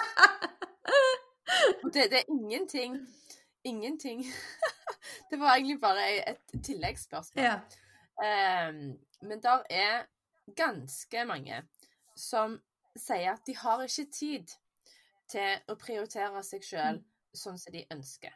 [1.93, 2.95] Det, det er ingenting
[3.65, 4.21] Ingenting
[5.31, 7.43] Det var egentlig bare et tilleggsspørsmål.
[7.45, 7.57] Ja.
[8.25, 8.73] Eh,
[9.21, 10.07] men der er
[10.57, 11.63] ganske mange
[12.19, 12.57] som
[12.99, 14.55] sier at de har ikke tid
[15.31, 17.01] til å prioritere seg sjøl
[17.37, 18.35] sånn som de ønsker.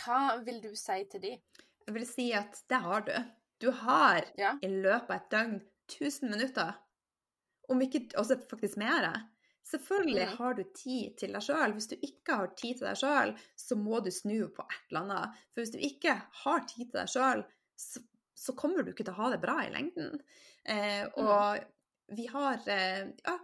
[0.00, 1.32] Hva vil du si til de?
[1.86, 3.16] Jeg vil si at det har du.
[3.60, 4.56] Du har Ja.
[4.62, 6.74] i løpet av et døgn 1000 minutter,
[7.68, 9.28] om ikke også faktisk mer.
[9.64, 10.36] Selvfølgelig mm.
[10.36, 11.72] har du tid til deg sjøl.
[11.72, 15.00] Hvis du ikke har tid til deg sjøl, så må du snu på et eller
[15.00, 15.42] annet.
[15.52, 16.14] For hvis du ikke
[16.44, 17.44] har tid til deg sjøl,
[17.76, 18.00] så,
[18.40, 20.16] så kommer du ikke til å ha det bra i lengden.
[20.64, 21.60] Eh, og
[22.16, 23.36] vi har eh, ja,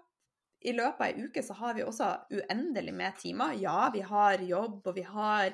[0.67, 3.57] i løpet av ei uke så har vi også uendelig med timer.
[3.61, 5.53] Ja, vi har jobb, og vi har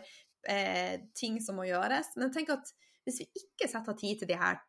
[0.49, 2.15] eh, ting som må gjøres.
[2.21, 2.71] Men tenk at
[3.07, 4.63] hvis vi ikke setter tid til de her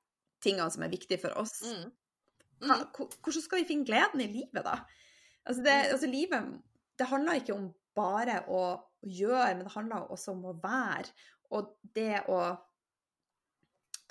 [0.43, 1.91] tingene som er viktige for oss, Mm.
[2.63, 2.69] Mm.
[2.69, 4.77] Da, hvordan skal vi finne gleden i livet da?
[5.43, 6.45] Altså, det, altså livet,
[6.99, 8.62] det handler ikke om bare å
[9.03, 11.12] gjøre, men det handler også om å være.
[11.53, 12.39] Og det å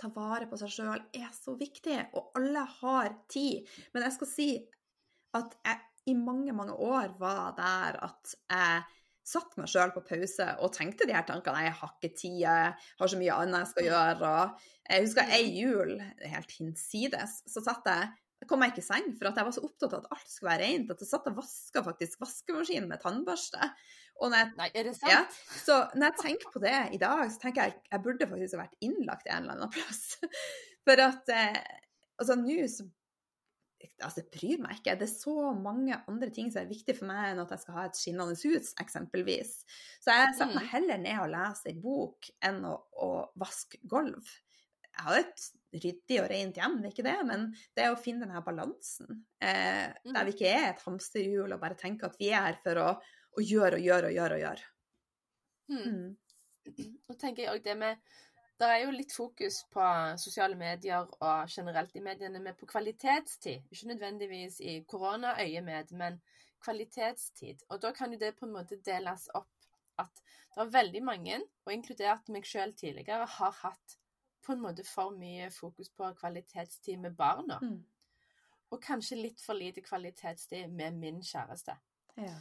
[0.03, 3.69] ta vare på seg sjøl er så viktig, og alle har tid.
[3.95, 4.49] Men jeg skal si
[5.38, 8.83] at jeg i mange, mange år var der at jeg
[9.23, 11.62] satt meg sjøl på pause og tenkte de her tankene.
[11.69, 14.33] Jeg har ikke tid, jeg har så mye annet jeg skal gjøre.
[14.33, 15.95] Og jeg husker ei jul,
[16.35, 18.11] helt hinsides, så satt jeg
[18.42, 20.31] jeg kom meg ikke i seng, for at jeg var så opptatt av at alt
[20.33, 23.68] skulle være rent, at jeg satt og vaska faktisk vaskemaskinen med tannbørste.
[24.22, 25.12] Og når jeg Nei, er det sant?
[25.12, 25.20] ja,
[25.62, 28.64] så når jeg tenker på det i dag, så tenker jeg jeg burde faktisk ha
[28.64, 30.02] vært innlagt en eller annen plass.
[30.88, 31.62] For at eh,
[32.18, 32.88] altså nå så
[33.98, 34.92] Altså, det bryr meg ikke.
[34.94, 37.74] Det er så mange andre ting som er viktig for meg enn at jeg skal
[37.74, 39.50] ha et skinnende hus, eksempelvis.
[40.02, 40.70] Så jeg setter meg Mm.
[40.70, 43.09] heller ned og leser ei bok enn å, å
[43.42, 44.22] vaske gulv.
[44.87, 48.00] Jeg har et ryddig og rent hjem, det er ikke det, men det er å
[48.00, 49.22] finne denne balansen.
[49.40, 50.14] Eh, Mm.
[50.14, 52.88] Der vi ikke er et hamsterhjul og bare tenker at vi er her for å,
[53.38, 54.66] å gjøre og gjøre og gjøre og gjøre.
[55.70, 55.85] Mm.
[55.87, 56.16] Mm.
[57.08, 58.12] Nå tenker jeg også det med
[58.61, 59.85] Det er jo litt fokus på
[60.22, 63.64] sosiale medier og generelt i mediene med på kvalitetstid.
[63.72, 66.20] Ikke nødvendigvis i koronaøyemed, men
[66.62, 67.64] kvalitetstid.
[67.70, 69.50] Og da kan jo det på en måte deles opp
[69.98, 70.22] at
[70.54, 73.96] det er veldig mange, og inkludert meg selv tidligere, har hatt
[74.42, 77.59] på en måte for mye fokus på kvalitetstid med barna.
[77.62, 77.78] Mm.
[78.72, 81.76] Og kanskje litt for lite kvalitetstid med min kjæreste.
[82.16, 82.38] Ja.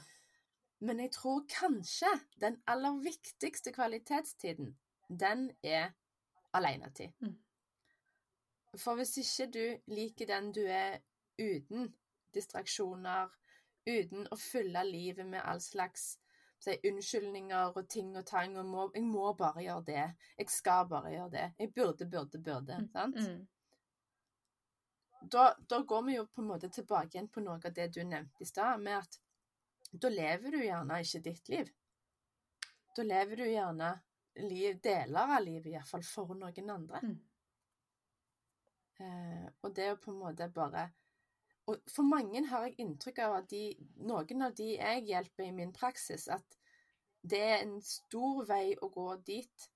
[0.82, 2.10] Men jeg tror kanskje
[2.42, 4.78] den aller viktigste kvalitetstiden,
[5.10, 5.92] den er
[6.54, 7.12] alenetid.
[7.20, 7.38] Mm.
[8.78, 11.02] For hvis ikke du liker den du er
[11.40, 11.92] uten
[12.34, 13.30] distraksjoner,
[13.88, 16.16] uten å fylle livet med all slags
[16.62, 20.88] si, unnskyldninger og ting og tang, og må, 'jeg må bare gjøre det', 'jeg skal
[20.90, 23.16] bare gjøre det', 'jeg burde, burde, burde', sant?
[23.16, 23.48] Mm.
[25.32, 28.04] da, da går vi jo på en måte tilbake igjen på noe av det du
[28.04, 29.20] nevnte i stad, med at
[29.92, 31.70] da lever du gjerne ikke ditt liv.
[32.96, 33.92] Da lever du gjerne
[34.36, 37.02] liv, deler av livet, iallfall for noen andre.
[37.04, 37.20] Mm.
[39.02, 40.90] Eh, og det er jo på en måte bare
[41.70, 43.76] Og for mange har jeg inntrykk av at de,
[44.08, 46.58] noen av de jeg hjelper i min praksis, at
[47.22, 49.68] det er en stor vei å gå dit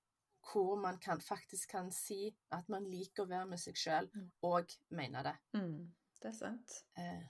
[0.46, 4.30] hvor man kan, faktisk kan si at man liker å være med seg sjøl, Mm.
[4.42, 5.34] og mener det.
[5.58, 5.92] Mm.
[6.22, 6.84] Det er sant.
[6.98, 7.26] Eh,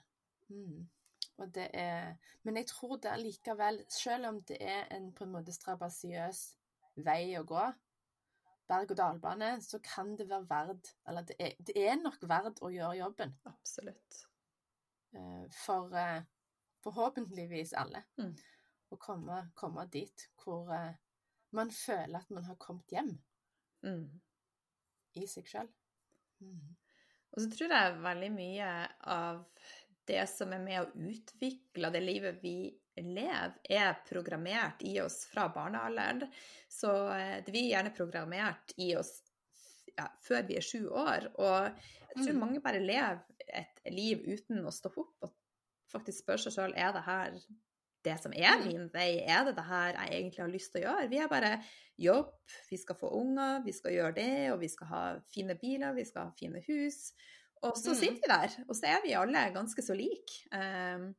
[0.49, 0.87] mm.
[1.37, 5.31] Og det er Men jeg tror det allikevel, selv om det er en på en
[5.31, 6.57] måte strabasiøs
[6.95, 7.65] vei å gå,
[8.67, 12.97] berg-og-dal-bane, så kan det være verd Eller det er, det er nok verd å gjøre
[12.97, 13.35] jobben.
[13.45, 14.25] Absolutt.
[15.13, 16.21] Eh, for eh,
[16.83, 18.03] forhåpentligvis alle.
[18.17, 18.35] Mm.
[18.89, 20.93] Å komme, komme dit hvor, eh,
[21.51, 23.17] man føler at man har kommet hjem
[23.85, 24.19] Mm.
[25.15, 25.67] i seg sjøl.
[26.41, 26.75] Mm.
[27.33, 28.69] Og så tror jeg veldig mye
[29.13, 29.43] av
[30.07, 32.55] det som er med å utvikle det livet vi
[32.97, 36.31] lever, er programmert i oss fra barnealderen.
[36.67, 36.89] Så
[37.45, 39.21] det vi er gjerne programmert i oss
[39.97, 41.29] ja, før vi er sju år.
[41.37, 42.39] Og jeg tror Mm.
[42.39, 43.19] mange bare lever
[43.53, 45.33] et liv uten å stoppe opp og
[45.91, 47.37] faktisk spørre seg sjøl er det her
[48.05, 48.67] det som er Mm.
[48.67, 51.09] min vei, er det det her jeg egentlig har lyst til å gjøre?
[51.09, 51.63] Vi er bare
[51.99, 52.29] jobb,
[52.69, 55.01] vi skal få unger, vi skal gjøre det, og vi skal ha
[55.33, 57.11] fine biler, vi skal ha fine hus.
[57.63, 57.95] Og så Mm.
[57.95, 60.45] sitter vi der, og så er vi alle ganske så like.
[60.53, 61.15] Um,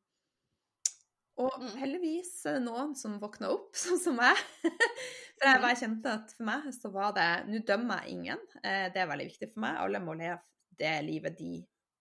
[1.39, 1.77] og Mm.
[1.79, 4.37] heldigvis er det noen som våkner opp, sånn som meg.
[4.63, 8.89] For jeg bare kjente at for meg så var det Nå dømmer jeg ingen, eh,
[8.95, 9.77] det er veldig viktig for meg.
[9.85, 10.41] Alle må leve
[10.79, 11.53] det livet de,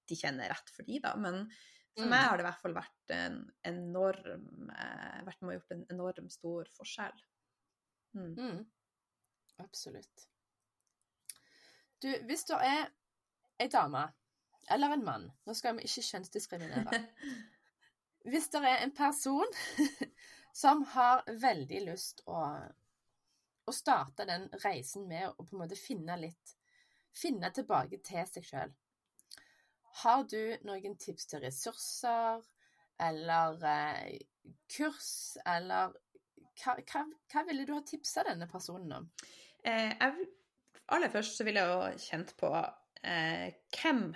[0.08, 1.16] de kjenner rett for de, da.
[1.20, 1.44] Men
[1.98, 2.12] for Mm.
[2.14, 5.86] meg har det i hvert fall vært en enorm eh, vært med og gjort en
[5.96, 7.24] enorm stor forskjell.
[8.14, 8.34] Mm.
[8.38, 8.60] Mm.
[9.64, 10.28] Absolutt.
[12.02, 12.92] Du, hvis du er
[13.58, 14.04] ei dame
[14.70, 17.00] eller en mann Nå skal vi ikke kjønnsdiskriminere.
[18.28, 19.54] Hvis det er en person
[20.62, 22.42] som har veldig lyst å,
[23.66, 26.54] å starte den reisen med å på en måte finne litt
[27.18, 28.74] Finne tilbake til seg sjøl.
[30.04, 32.44] Har du noen tips til ressurser
[33.02, 34.18] eller eh,
[34.74, 35.94] kurs, eller
[36.58, 39.08] hva, hva, hva ville du ha tipsa denne personen om?
[39.64, 40.28] Eh, jeg,
[40.94, 42.52] aller først så ville jeg jo kjent på
[43.04, 44.08] eh, hvem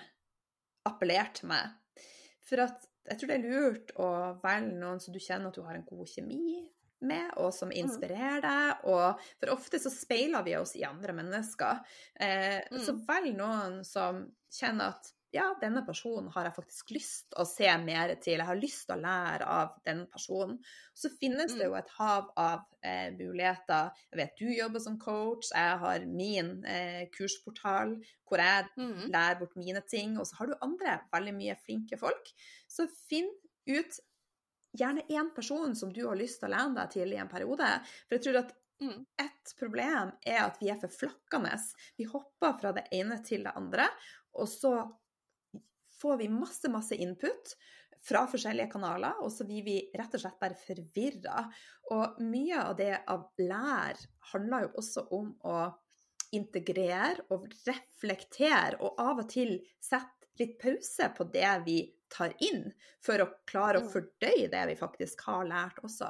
[0.89, 1.77] appellerte meg.
[2.47, 4.09] For at jeg tror det er lurt å
[4.43, 6.59] velge noen som du kjenner at du har en god kjemi
[7.01, 8.83] med, og som inspirerer deg.
[8.89, 11.81] Og for ofte så speiler vi oss i andre mennesker.
[12.15, 12.77] Eh, Mm.
[12.85, 14.21] Så velg noen som
[14.53, 18.37] kjenner at ja, denne personen har jeg faktisk lyst å se mer til.
[18.41, 20.57] Jeg har lyst til å lære av den personen.
[20.93, 21.69] Så finnes det Mm.
[21.69, 23.91] jo et hav av eh, muligheter.
[24.11, 27.95] Jeg vet du jobber som coach, jeg har min eh, kursportal
[28.27, 29.11] hvor jeg Mm.
[29.11, 32.31] lærer bort mine ting, og så har du andre veldig mye flinke folk.
[32.67, 33.29] Så finn
[33.67, 33.99] ut
[34.77, 37.67] gjerne én person som du har lyst til å lene deg til i en periode.
[38.07, 39.05] For jeg tror at Mm.
[39.19, 41.53] et problem er at vi er for flakkende.
[41.99, 43.87] Vi hopper fra det ene til det andre,
[44.33, 44.91] og så
[46.01, 47.53] får vi masse, masse input
[48.01, 51.43] fra forskjellige kanaler, og så blir vi rett og slett bare forvirra.
[51.93, 53.99] Og mye av det av lær
[54.31, 55.57] handler jo også om å
[56.33, 62.65] integrere og reflektere, og av og til sette litt pause på det vi tar inn,
[63.03, 66.09] for å klare å fordøye det vi faktisk har lært også.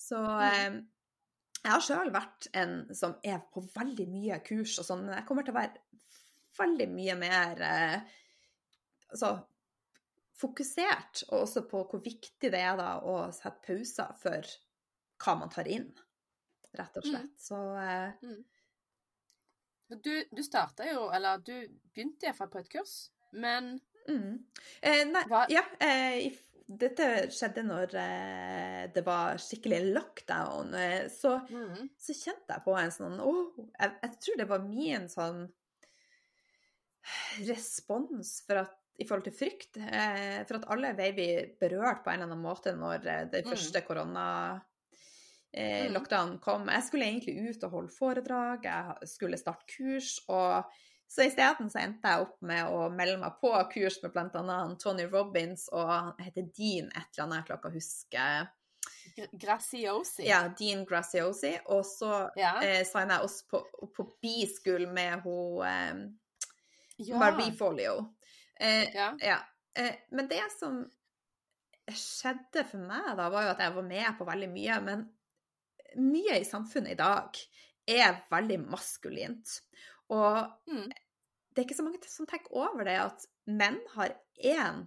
[0.00, 0.80] Så eh,
[1.60, 5.28] jeg har sjøl vært en som er på veldig mye kurs og sånn, men jeg
[5.28, 5.84] kommer til å være
[6.60, 8.16] veldig mye mer eh,
[9.10, 9.32] altså,
[10.40, 14.46] fokusert, og også på hvor viktig det er da å sette pauser for
[15.20, 15.90] hva man tar inn,
[16.78, 17.10] rett og Mm.
[17.10, 17.34] slett.
[17.42, 18.10] Så eh,
[19.90, 21.56] Du, du starta jo, eller du
[21.92, 22.92] begynte iallfall på et kurs,
[23.32, 23.72] men
[24.08, 24.38] mm.
[24.82, 25.64] eh, Nei, Hva- ja.
[25.82, 26.30] Eh,
[26.70, 30.70] dette skjedde når eh, det var skikkelig lockdown.
[30.78, 31.88] Eh, så mm.
[31.98, 35.42] så kjente jeg på en sånn åh, jeg, jeg tror det var min sånn
[37.50, 39.76] respons for at, i forhold til frykt.
[39.80, 41.28] Eh, for at alle ble vi
[41.60, 43.50] berørt på en eller annen måte når den det Mm.
[43.54, 44.26] første korona
[45.52, 45.92] eh, Mm.
[45.94, 46.68] lockdown kom.
[46.68, 50.64] Jeg skulle egentlig ut og holde foredrag, jeg skulle starte kurs, og
[51.10, 54.76] så isteden så endte jeg opp med å melde meg på kurs med bl.a.
[54.78, 58.48] Tony Robins, og han heter Dean et eller annet, jeg klarer å huske.
[59.40, 60.26] Graciosi.
[60.28, 61.58] Ja, Dean Graciosi.
[61.66, 62.60] Og så Ja.
[62.62, 66.08] eh, signa jeg også på, på B-school med hun eh,
[66.98, 67.18] ja.
[67.18, 68.14] Barbie Folio.
[68.60, 69.10] Eh, Ja.
[69.20, 69.38] ja.
[69.74, 70.82] Eh, men det som
[71.90, 74.80] skjedde for meg da, var jo at jeg var med på veldig mye.
[74.86, 75.06] Men
[75.98, 77.38] mye i samfunnet i dag
[77.90, 79.56] er veldig maskulint.
[80.10, 80.90] Og Mm.
[81.54, 84.86] det er ikke så mange som tenker over det at menn har én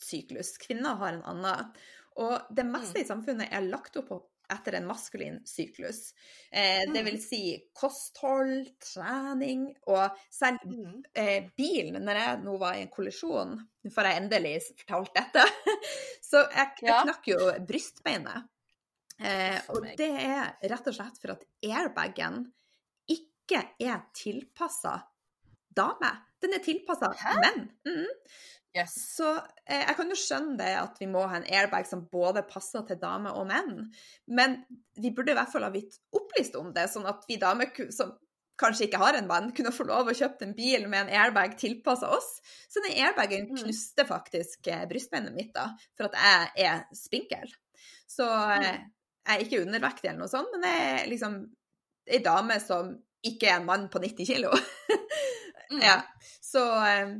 [0.00, 1.74] syklus, kvinner har en annen.
[2.16, 4.22] Og det meste i samfunnet er lagt opp på
[4.52, 6.12] etter en maskulin syklus.
[6.52, 7.04] Eh, det Mm.
[7.10, 7.40] vil si
[7.74, 11.02] kosthold, trening, og selv Mm.
[11.14, 15.42] eh, bilen, når jeg nå var i en kollisjon Nå får jeg endelig fortalt dette.
[16.22, 18.44] Så jeg, jeg knakk jo brystbeinet.
[19.18, 22.52] Eh, og det er rett og slett for at airbagen
[23.10, 25.02] ikke er tilpassa
[25.74, 26.12] dame.
[26.40, 27.68] Den er tilpassa menn.
[27.86, 28.06] Mm Mhm.
[28.76, 28.94] Yes.
[29.16, 29.26] Så
[29.66, 32.84] eh, jeg kan jo skjønne det at vi må ha en airbag som både passer
[32.88, 33.90] til damer og menn,
[34.32, 34.54] men
[34.96, 38.14] vi burde i hvert fall ha blitt opplyst om det, sånn at vi damer som
[38.62, 41.56] kanskje ikke har en mann, kunne få lov å kjøpe en bil med en airbag
[41.60, 42.28] tilpassa oss.
[42.70, 43.56] Så den airbagen Mm.
[43.60, 45.66] knuste faktisk eh, brystbeinet mitt da,
[45.98, 46.16] for at
[46.56, 47.52] jeg er spinkel.
[48.08, 48.90] Så eh, Mm.
[49.26, 51.36] jeg er ikke undervektig eller noe sånt, men jeg er liksom
[52.06, 52.94] ei dame som
[53.24, 54.52] ikke er en mann på 90 kilo.
[55.72, 55.80] Mm.
[55.80, 56.02] ja.
[56.44, 57.14] Så, eh,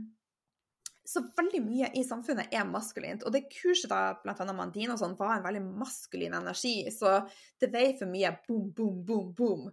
[1.13, 3.23] så veldig mye i samfunnet er maskulint.
[3.29, 6.75] Og det kurset da, blant annet Mandine og sånn, var en veldig maskulin energi.
[6.95, 7.19] Så
[7.61, 9.67] det veier for mye boom, boom, boom, boom.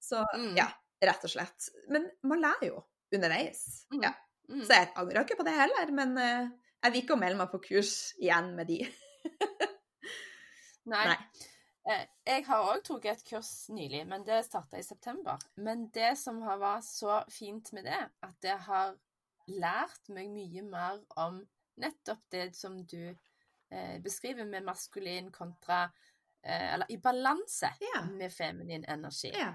[0.00, 0.52] Så Mm.
[0.58, 0.68] ja,
[1.02, 1.70] rett og slett.
[1.90, 2.82] Men man lærer jo
[3.14, 3.86] underveis.
[3.92, 4.02] Mm.
[4.06, 4.12] Ja.
[4.48, 4.60] Mm.
[4.68, 6.48] Så jeg angrer ikke på det heller, men uh,
[6.84, 8.82] jeg vil ikke melde meg på kurs igjen med de.
[10.84, 11.04] Nei.
[11.08, 11.16] Nei.
[11.88, 15.40] Eh, Jeg har òg tatt et kurs nylig, men det starta i september.
[15.56, 18.94] Men det som har vært så fint med det, at det har
[19.46, 21.42] lært meg mye mer om
[21.80, 23.10] nettopp det som du
[23.70, 25.84] eh, beskriver med maskulin kontra
[26.44, 28.04] eh, Eller i balanse Ja.
[28.10, 29.32] med feminin energi.
[29.34, 29.54] Ja.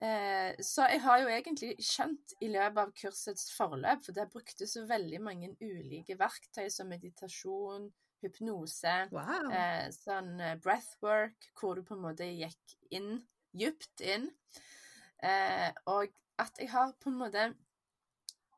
[0.00, 4.66] Eh, så jeg har jo egentlig skjønt i løpet av kursets forløp, for det brukte
[4.70, 7.88] så veldig mange ulike verktøy som meditasjon,
[8.22, 9.50] hypnose, Wow.
[9.50, 13.24] eh, sånn eh, breathwork, hvor du på en måte gikk inn,
[13.58, 14.30] djupt inn.
[15.22, 17.48] Eh, og at jeg har på en måte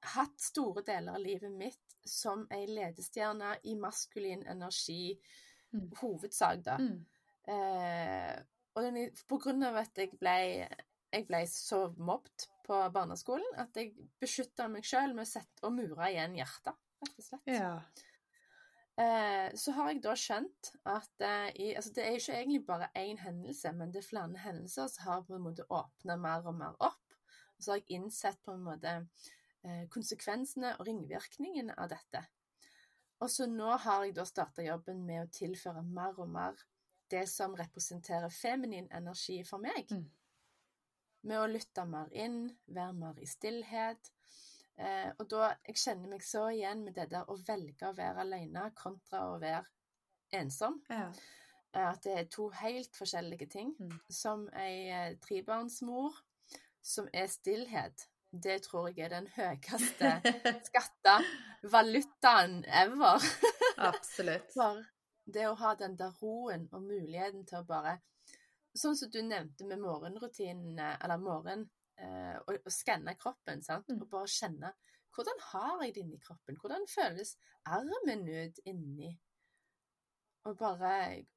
[0.03, 5.21] hatt store deler av livet mitt som ei ledestjerne i maskulin energi,
[5.73, 5.91] Mm.
[6.01, 6.77] hovedsak, da.
[6.83, 7.05] Mm.
[7.47, 8.43] Eh,
[8.75, 10.67] og den, på grunn av at jeg ble,
[11.13, 15.73] jeg ble så mobbet på barneskolen, at jeg beskytta meg sjøl med å sette og
[15.77, 16.75] mure igjen hjertet,
[17.05, 17.47] rett og slett.
[17.47, 17.71] Ja.
[19.01, 22.91] Eh, så har jeg da skjønt at eh, i, altså det er ikke egentlig bare
[22.99, 26.59] én hendelse, men det er flere hendelser som har på en måte åpna mer og
[26.59, 27.15] mer opp.
[27.57, 28.97] Og så har jeg innsett på en måte
[29.93, 32.23] konsekvensene og ringvirkningene av dette.
[33.21, 36.63] Og så nå har jeg da starta jobben med å tilføre mer og mer
[37.11, 39.91] det som representerer feminin energi for meg.
[39.91, 40.07] Mm.
[41.29, 44.13] Med å lytte mer inn, være mer i stillhet.
[44.81, 48.25] Eh, og da Jeg kjenner meg så igjen med det der å velge å være
[48.25, 49.67] alene kontra å være
[50.41, 50.81] ensom.
[50.89, 51.11] ja.
[51.75, 53.75] Eh, at det er to helt forskjellige ting.
[53.79, 53.99] Mm.
[54.09, 56.17] Som ei eh, trebarnsmor,
[56.83, 60.11] som er stillhet, det tror jeg er den høyeste
[60.69, 61.19] skatta
[61.73, 63.25] valutaen ever.
[63.91, 64.53] Absolutt.
[64.55, 64.83] For
[65.27, 67.99] det å ha den der roen og muligheten til å bare
[68.71, 71.65] Sånn som du nevnte med morgenrutinene, eller morgen,
[71.99, 73.89] eh, å, å skanne kroppen, sant?
[73.91, 74.05] Mm.
[74.05, 74.71] Og bare kjenne
[75.11, 76.55] Hvordan har jeg det inni kroppen?
[76.63, 77.33] Hvordan føles
[77.67, 79.11] armen ut inni?
[80.47, 80.93] Og bare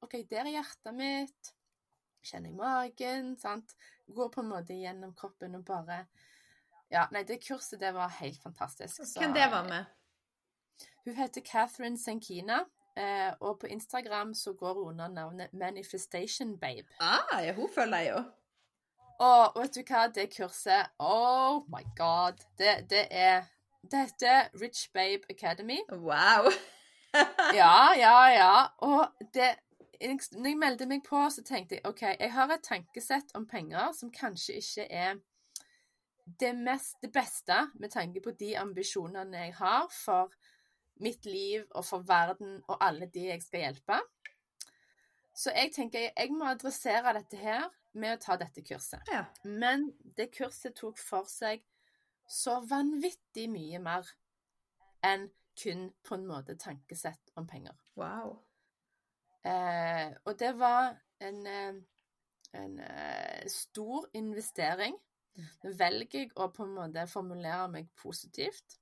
[0.06, 1.50] OK, der er hjertet mitt.
[2.24, 3.74] Kjenner jeg magen, sant?
[4.06, 6.04] Går på en måte gjennom kroppen og bare
[6.94, 8.96] Ja, nei, det kurset, det var helt fantastisk.
[9.02, 9.84] Så- Hvem det var med?
[11.04, 12.60] hun heter Catherine Senkina,
[12.96, 16.88] eh, og på Instagram så går hun under navnet Manifestation Babe.
[17.00, 18.22] Ah, ja, hun følger jeg jo.
[19.20, 22.40] Og vet du hva, det kurset Oh my god.
[22.58, 23.44] Det, det er
[23.90, 25.78] Det heter Rich Babe Academy.
[25.92, 26.50] Wow.
[27.54, 28.66] Ja, ja, ja.
[28.78, 29.54] Og det
[30.32, 33.92] Når jeg meldte meg på, så tenkte jeg OK, jeg har et tankesett om penger
[33.92, 35.14] som kanskje ikke er
[36.24, 40.32] det, mest, det beste med tanke på de ambisjonene jeg har for
[41.02, 43.98] mitt liv og for verden og alle de jeg skal hjelpe.
[45.34, 47.66] Så jeg tenker jeg må adressere dette her
[47.98, 49.02] med å ta dette kurset.
[49.10, 49.24] Ja.
[49.44, 51.64] Men det kurset tok for seg
[52.30, 54.08] så vanvittig mye mer
[55.04, 55.28] enn
[55.60, 57.76] kun på en måte tankesett om penger.
[57.98, 58.38] Wow.
[59.44, 61.82] Eh, og det var en, en,
[62.58, 64.96] en eh, stor investering.
[65.64, 68.78] Nå velger jeg å på en måte formulere meg positivt.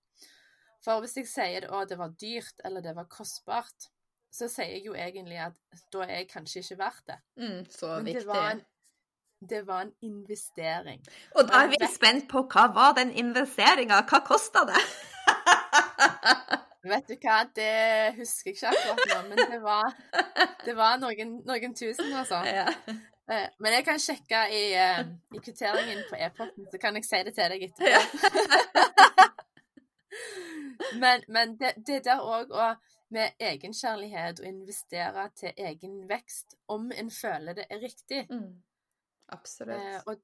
[0.82, 3.88] For hvis jeg sier at det var dyrt eller det var kostbart,
[4.32, 7.18] så sier jeg jo egentlig at da er jeg kanskje ikke verdt det.
[7.36, 8.20] Mm, så Men viktig.
[8.20, 8.62] det var en,
[9.52, 11.04] det var en investering.
[11.36, 14.02] Og da er vi spent på hva var den investeringa?
[14.08, 14.82] Hva kosta det?
[16.82, 17.72] Vet du hva, det
[18.16, 19.92] husker jeg ikke akkurat nå, men det var,
[20.66, 22.40] det var noen, noen tusen, altså.
[22.58, 22.66] ja.
[23.30, 25.04] Eh, Men jeg kan sjekke i, eh,
[25.34, 28.00] i kvitteringen på e-posten, så kan jeg si det til deg etterpå.
[31.02, 32.72] men men det, det der òg å
[33.12, 38.22] med egenkjærlighet å investere til egen vekst, om en føler det er riktig.
[38.30, 38.62] Mm.
[39.36, 39.76] Absolutt.
[39.76, 40.22] Eh, og,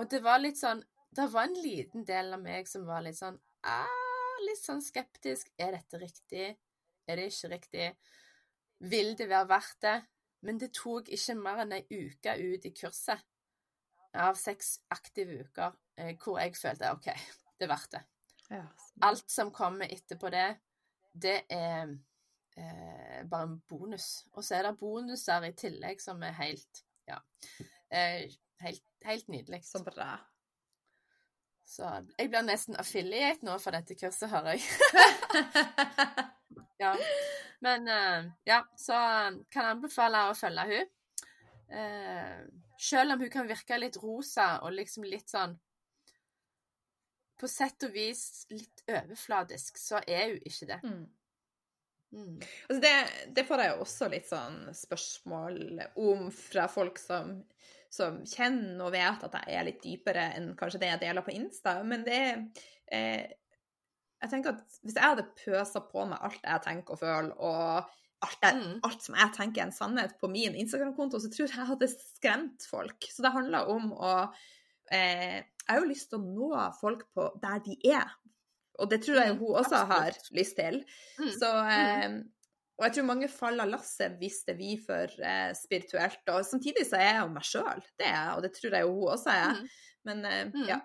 [0.00, 0.82] og det var litt sånn
[1.12, 3.36] Det var en liten del av meg som var litt sånn
[3.68, 5.52] ah, Litt sånn skeptisk.
[5.60, 6.48] Er dette riktig?
[7.06, 7.88] Er det ikke riktig?
[8.90, 9.94] Vil det være verdt det?
[10.42, 13.22] Men det tok ikke mer enn ei uke ut i kurset
[14.18, 17.06] av seks aktive uker eh, hvor jeg følte OK,
[17.56, 18.02] det er verdt det.
[18.50, 18.64] ja.
[19.06, 20.48] Alt som kommer etterpå det,
[21.12, 21.94] det er
[22.56, 24.26] eh, bare en bonus.
[24.34, 27.18] Og så er det bonuser i tillegg som er helt Ja.
[27.92, 28.28] Eh,
[28.62, 29.62] helt, helt nydelig.
[29.66, 30.14] Så bra.
[31.66, 31.88] Så
[32.18, 34.62] jeg blir nesten affiliate nå for dette kurset, hører jeg.
[36.82, 36.92] ja.
[37.62, 38.98] Men eh, ja, så
[39.52, 40.92] kan jeg anbefale å følge hun.
[41.72, 42.38] Eh,
[42.82, 45.54] Selv om hun kan virke litt rosa og liksom litt sånn
[47.38, 50.80] På sett og vis litt overfladisk, så er hun ikke det.
[50.82, 51.04] Mm.
[52.12, 52.34] Mm.
[52.68, 52.96] Altså det,
[53.38, 55.56] det får jeg jo også litt sånn spørsmål
[56.02, 57.38] om fra folk som,
[57.90, 61.34] som kjenner og vet at jeg er litt dypere enn kanskje det jeg deler på
[61.34, 61.78] Insta.
[61.88, 62.42] Men det er
[62.92, 63.24] eh,
[64.22, 67.90] Jeg tenker at hvis jeg hadde pøsa på meg alt jeg tenker og føler, og
[68.22, 68.80] alt, jeg, Mm.
[68.86, 71.88] alt som jeg tenker er en sannhet på min Instagram-konto, så tror jeg jeg hadde
[71.90, 73.08] skremt folk.
[73.10, 74.12] Så det handler om å
[74.92, 78.08] eh, Jeg har jo lyst til å nå folk på der de er.
[78.78, 80.84] Og det tror jeg Mm, hun også har lyst til.
[81.18, 81.28] Mm.
[81.38, 82.22] Så eh,
[82.78, 86.22] Og jeg tror mange faller lasset hvis det vi for eh, spirituelt.
[86.28, 88.82] Og samtidig så er jeg jo meg sjøl, det er jeg, og det tror jeg
[88.86, 89.54] jo hun også er.
[89.60, 89.68] Mm.
[90.04, 90.66] Men eh, Mm.
[90.68, 90.80] ja.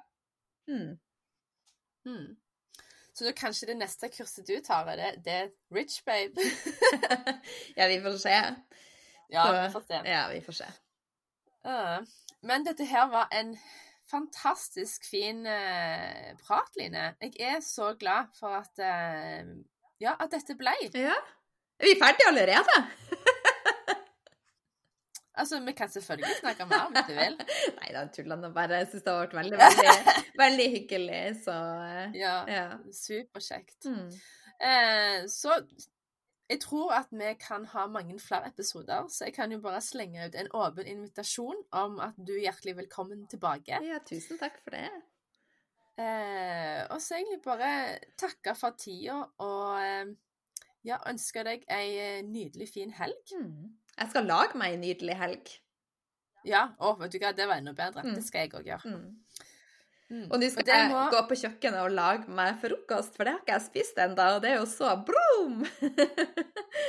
[0.68, 2.38] Mm.
[3.18, 6.44] Så da kanskje det neste kurset du tar, er det, det er Rich Babe?
[7.80, 8.36] ja, vi får se.
[9.34, 10.02] ja, Så- vi får se.
[10.06, 10.68] Ja, vi får se.
[11.66, 12.04] Uh,
[12.46, 13.56] Men dette her var en
[14.12, 17.08] fantastisk fin uh, prat, Line.
[17.26, 19.50] Jeg er så glad for at uh,
[20.00, 20.76] Ja, at dette ble.
[20.94, 21.18] Ja.
[21.80, 22.78] Er vi ferdige allerede?
[25.38, 27.36] Altså, vi kan selvfølgelig snakke mer hvis du vil.
[27.80, 28.82] Nei da, tuller nå bare.
[28.84, 31.58] Jeg syns det har vært veldig, veldig, veldig hyggelig, så
[31.90, 32.66] eh, Ja, ja.
[32.94, 33.86] superkjekt.
[33.86, 34.10] Mm.
[34.68, 35.60] Eh, så
[36.48, 40.26] jeg tror at vi kan ha mange flere episoder, så jeg kan jo bare slenge
[40.30, 43.82] ut en åpen invitasjon om at du er hjertelig velkommen tilbake.
[43.84, 44.88] ja, tusen takk for det.
[45.98, 50.12] Eh, og så egentlig bare takke for tida og eh,
[50.86, 53.34] ja, ønske deg ei eh, nydelig fin helg.
[53.34, 53.74] Mm.
[53.98, 55.54] Jeg skal lage meg en nydelig helg.
[56.48, 58.04] Ja, å, vet du hva, det var enda bedre.
[58.06, 58.14] Mm.
[58.16, 58.92] Det skal jeg òg gjøre.
[58.94, 59.46] Mm.
[60.08, 60.28] Mm.
[60.32, 63.42] Og nå skal jeg må- gå på kjøkkenet og lage meg frokost, for det har
[63.42, 65.66] ikke jeg spist ennå, og det er jo så brum!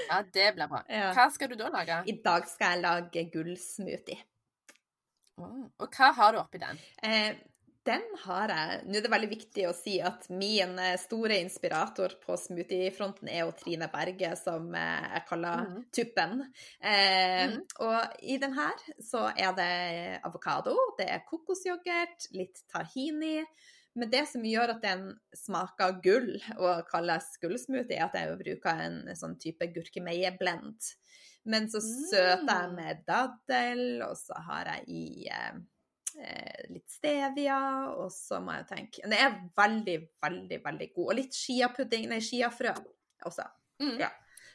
[0.09, 0.83] Ja, det blir bra.
[1.01, 1.09] Ja.
[1.17, 1.97] Hva skal du da lage?
[2.07, 4.21] I dag skal jeg lage gullsmoothie.
[5.39, 5.67] Oh.
[5.83, 6.79] Og hva har du oppi den?
[7.03, 7.35] Eh,
[7.89, 12.19] den har jeg Nå er det veldig viktig å si at min eh, store inspirator
[12.23, 15.81] på smoothiefronten er jo Trine Berge, som eh, jeg kaller mm.
[15.95, 16.45] Tuppen.
[16.81, 17.57] Eh, mm.
[17.87, 19.73] Og i den her så er det
[20.27, 23.41] avokado, det er kokosyoghurt, litt tahini.
[23.99, 28.85] Men det som gjør at den smaker gull og kalles gullsmoothie, er at jeg bruker
[28.85, 30.93] en sånn type gurkemeieblend.
[31.49, 32.77] Men så søter jeg Mm.
[32.77, 35.59] med daddel, og så har jeg i eh,
[36.69, 37.59] litt stevia,
[37.95, 41.07] og så må jeg tenke Den er veldig, veldig, veldig god.
[41.13, 42.73] Og litt chiapudding, nei, chiafrø
[43.29, 43.47] også.
[43.83, 43.97] Mm.
[44.03, 44.09] Ja.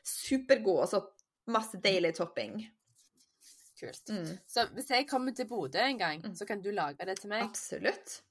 [0.03, 0.99] Supergod, og så
[1.53, 2.57] masse deilig topping.
[3.79, 4.09] Kult.
[4.11, 4.37] Mm.
[4.47, 6.35] Så hvis jeg kommer til Bodø en gang, Mm.
[6.35, 7.43] så kan du lage det til meg?
[7.43, 8.21] Absolutt.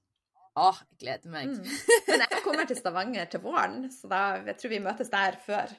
[0.57, 1.49] Å, jeg gleder meg.
[1.49, 1.65] Mm.
[2.09, 5.73] Men jeg kommer til Stavanger til våren, så da, jeg tror vi møtes der før.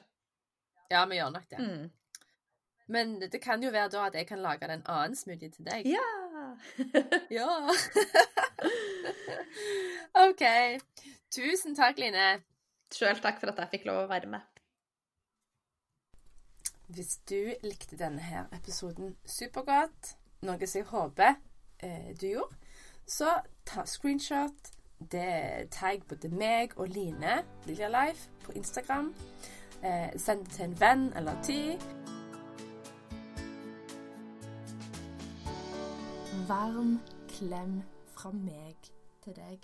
[0.90, 1.58] Ja, vi gjør nok det.
[1.58, 1.90] Mm.
[2.94, 5.86] Men det kan jo være da at jeg kan lage en annen smoothie til deg.
[5.88, 6.02] Ja!
[7.38, 7.48] Ja.
[10.26, 10.44] OK.
[11.34, 12.42] Tusen takk, Line.
[12.94, 14.44] Sjøl takk for at jeg fikk lov å være med.
[16.94, 21.34] Hvis du likte denne her episoden supergodt, noe som jeg håper
[21.82, 22.60] eh, du gjorde,
[23.06, 24.70] så ta screenshot.
[25.10, 29.10] Det Tagg både meg og Line, Lilja Life, på Instagram.
[29.82, 31.74] Eh, send det til en venn eller ti.
[36.48, 37.82] Varm klem
[38.12, 38.76] fra meg
[39.24, 39.62] til deg.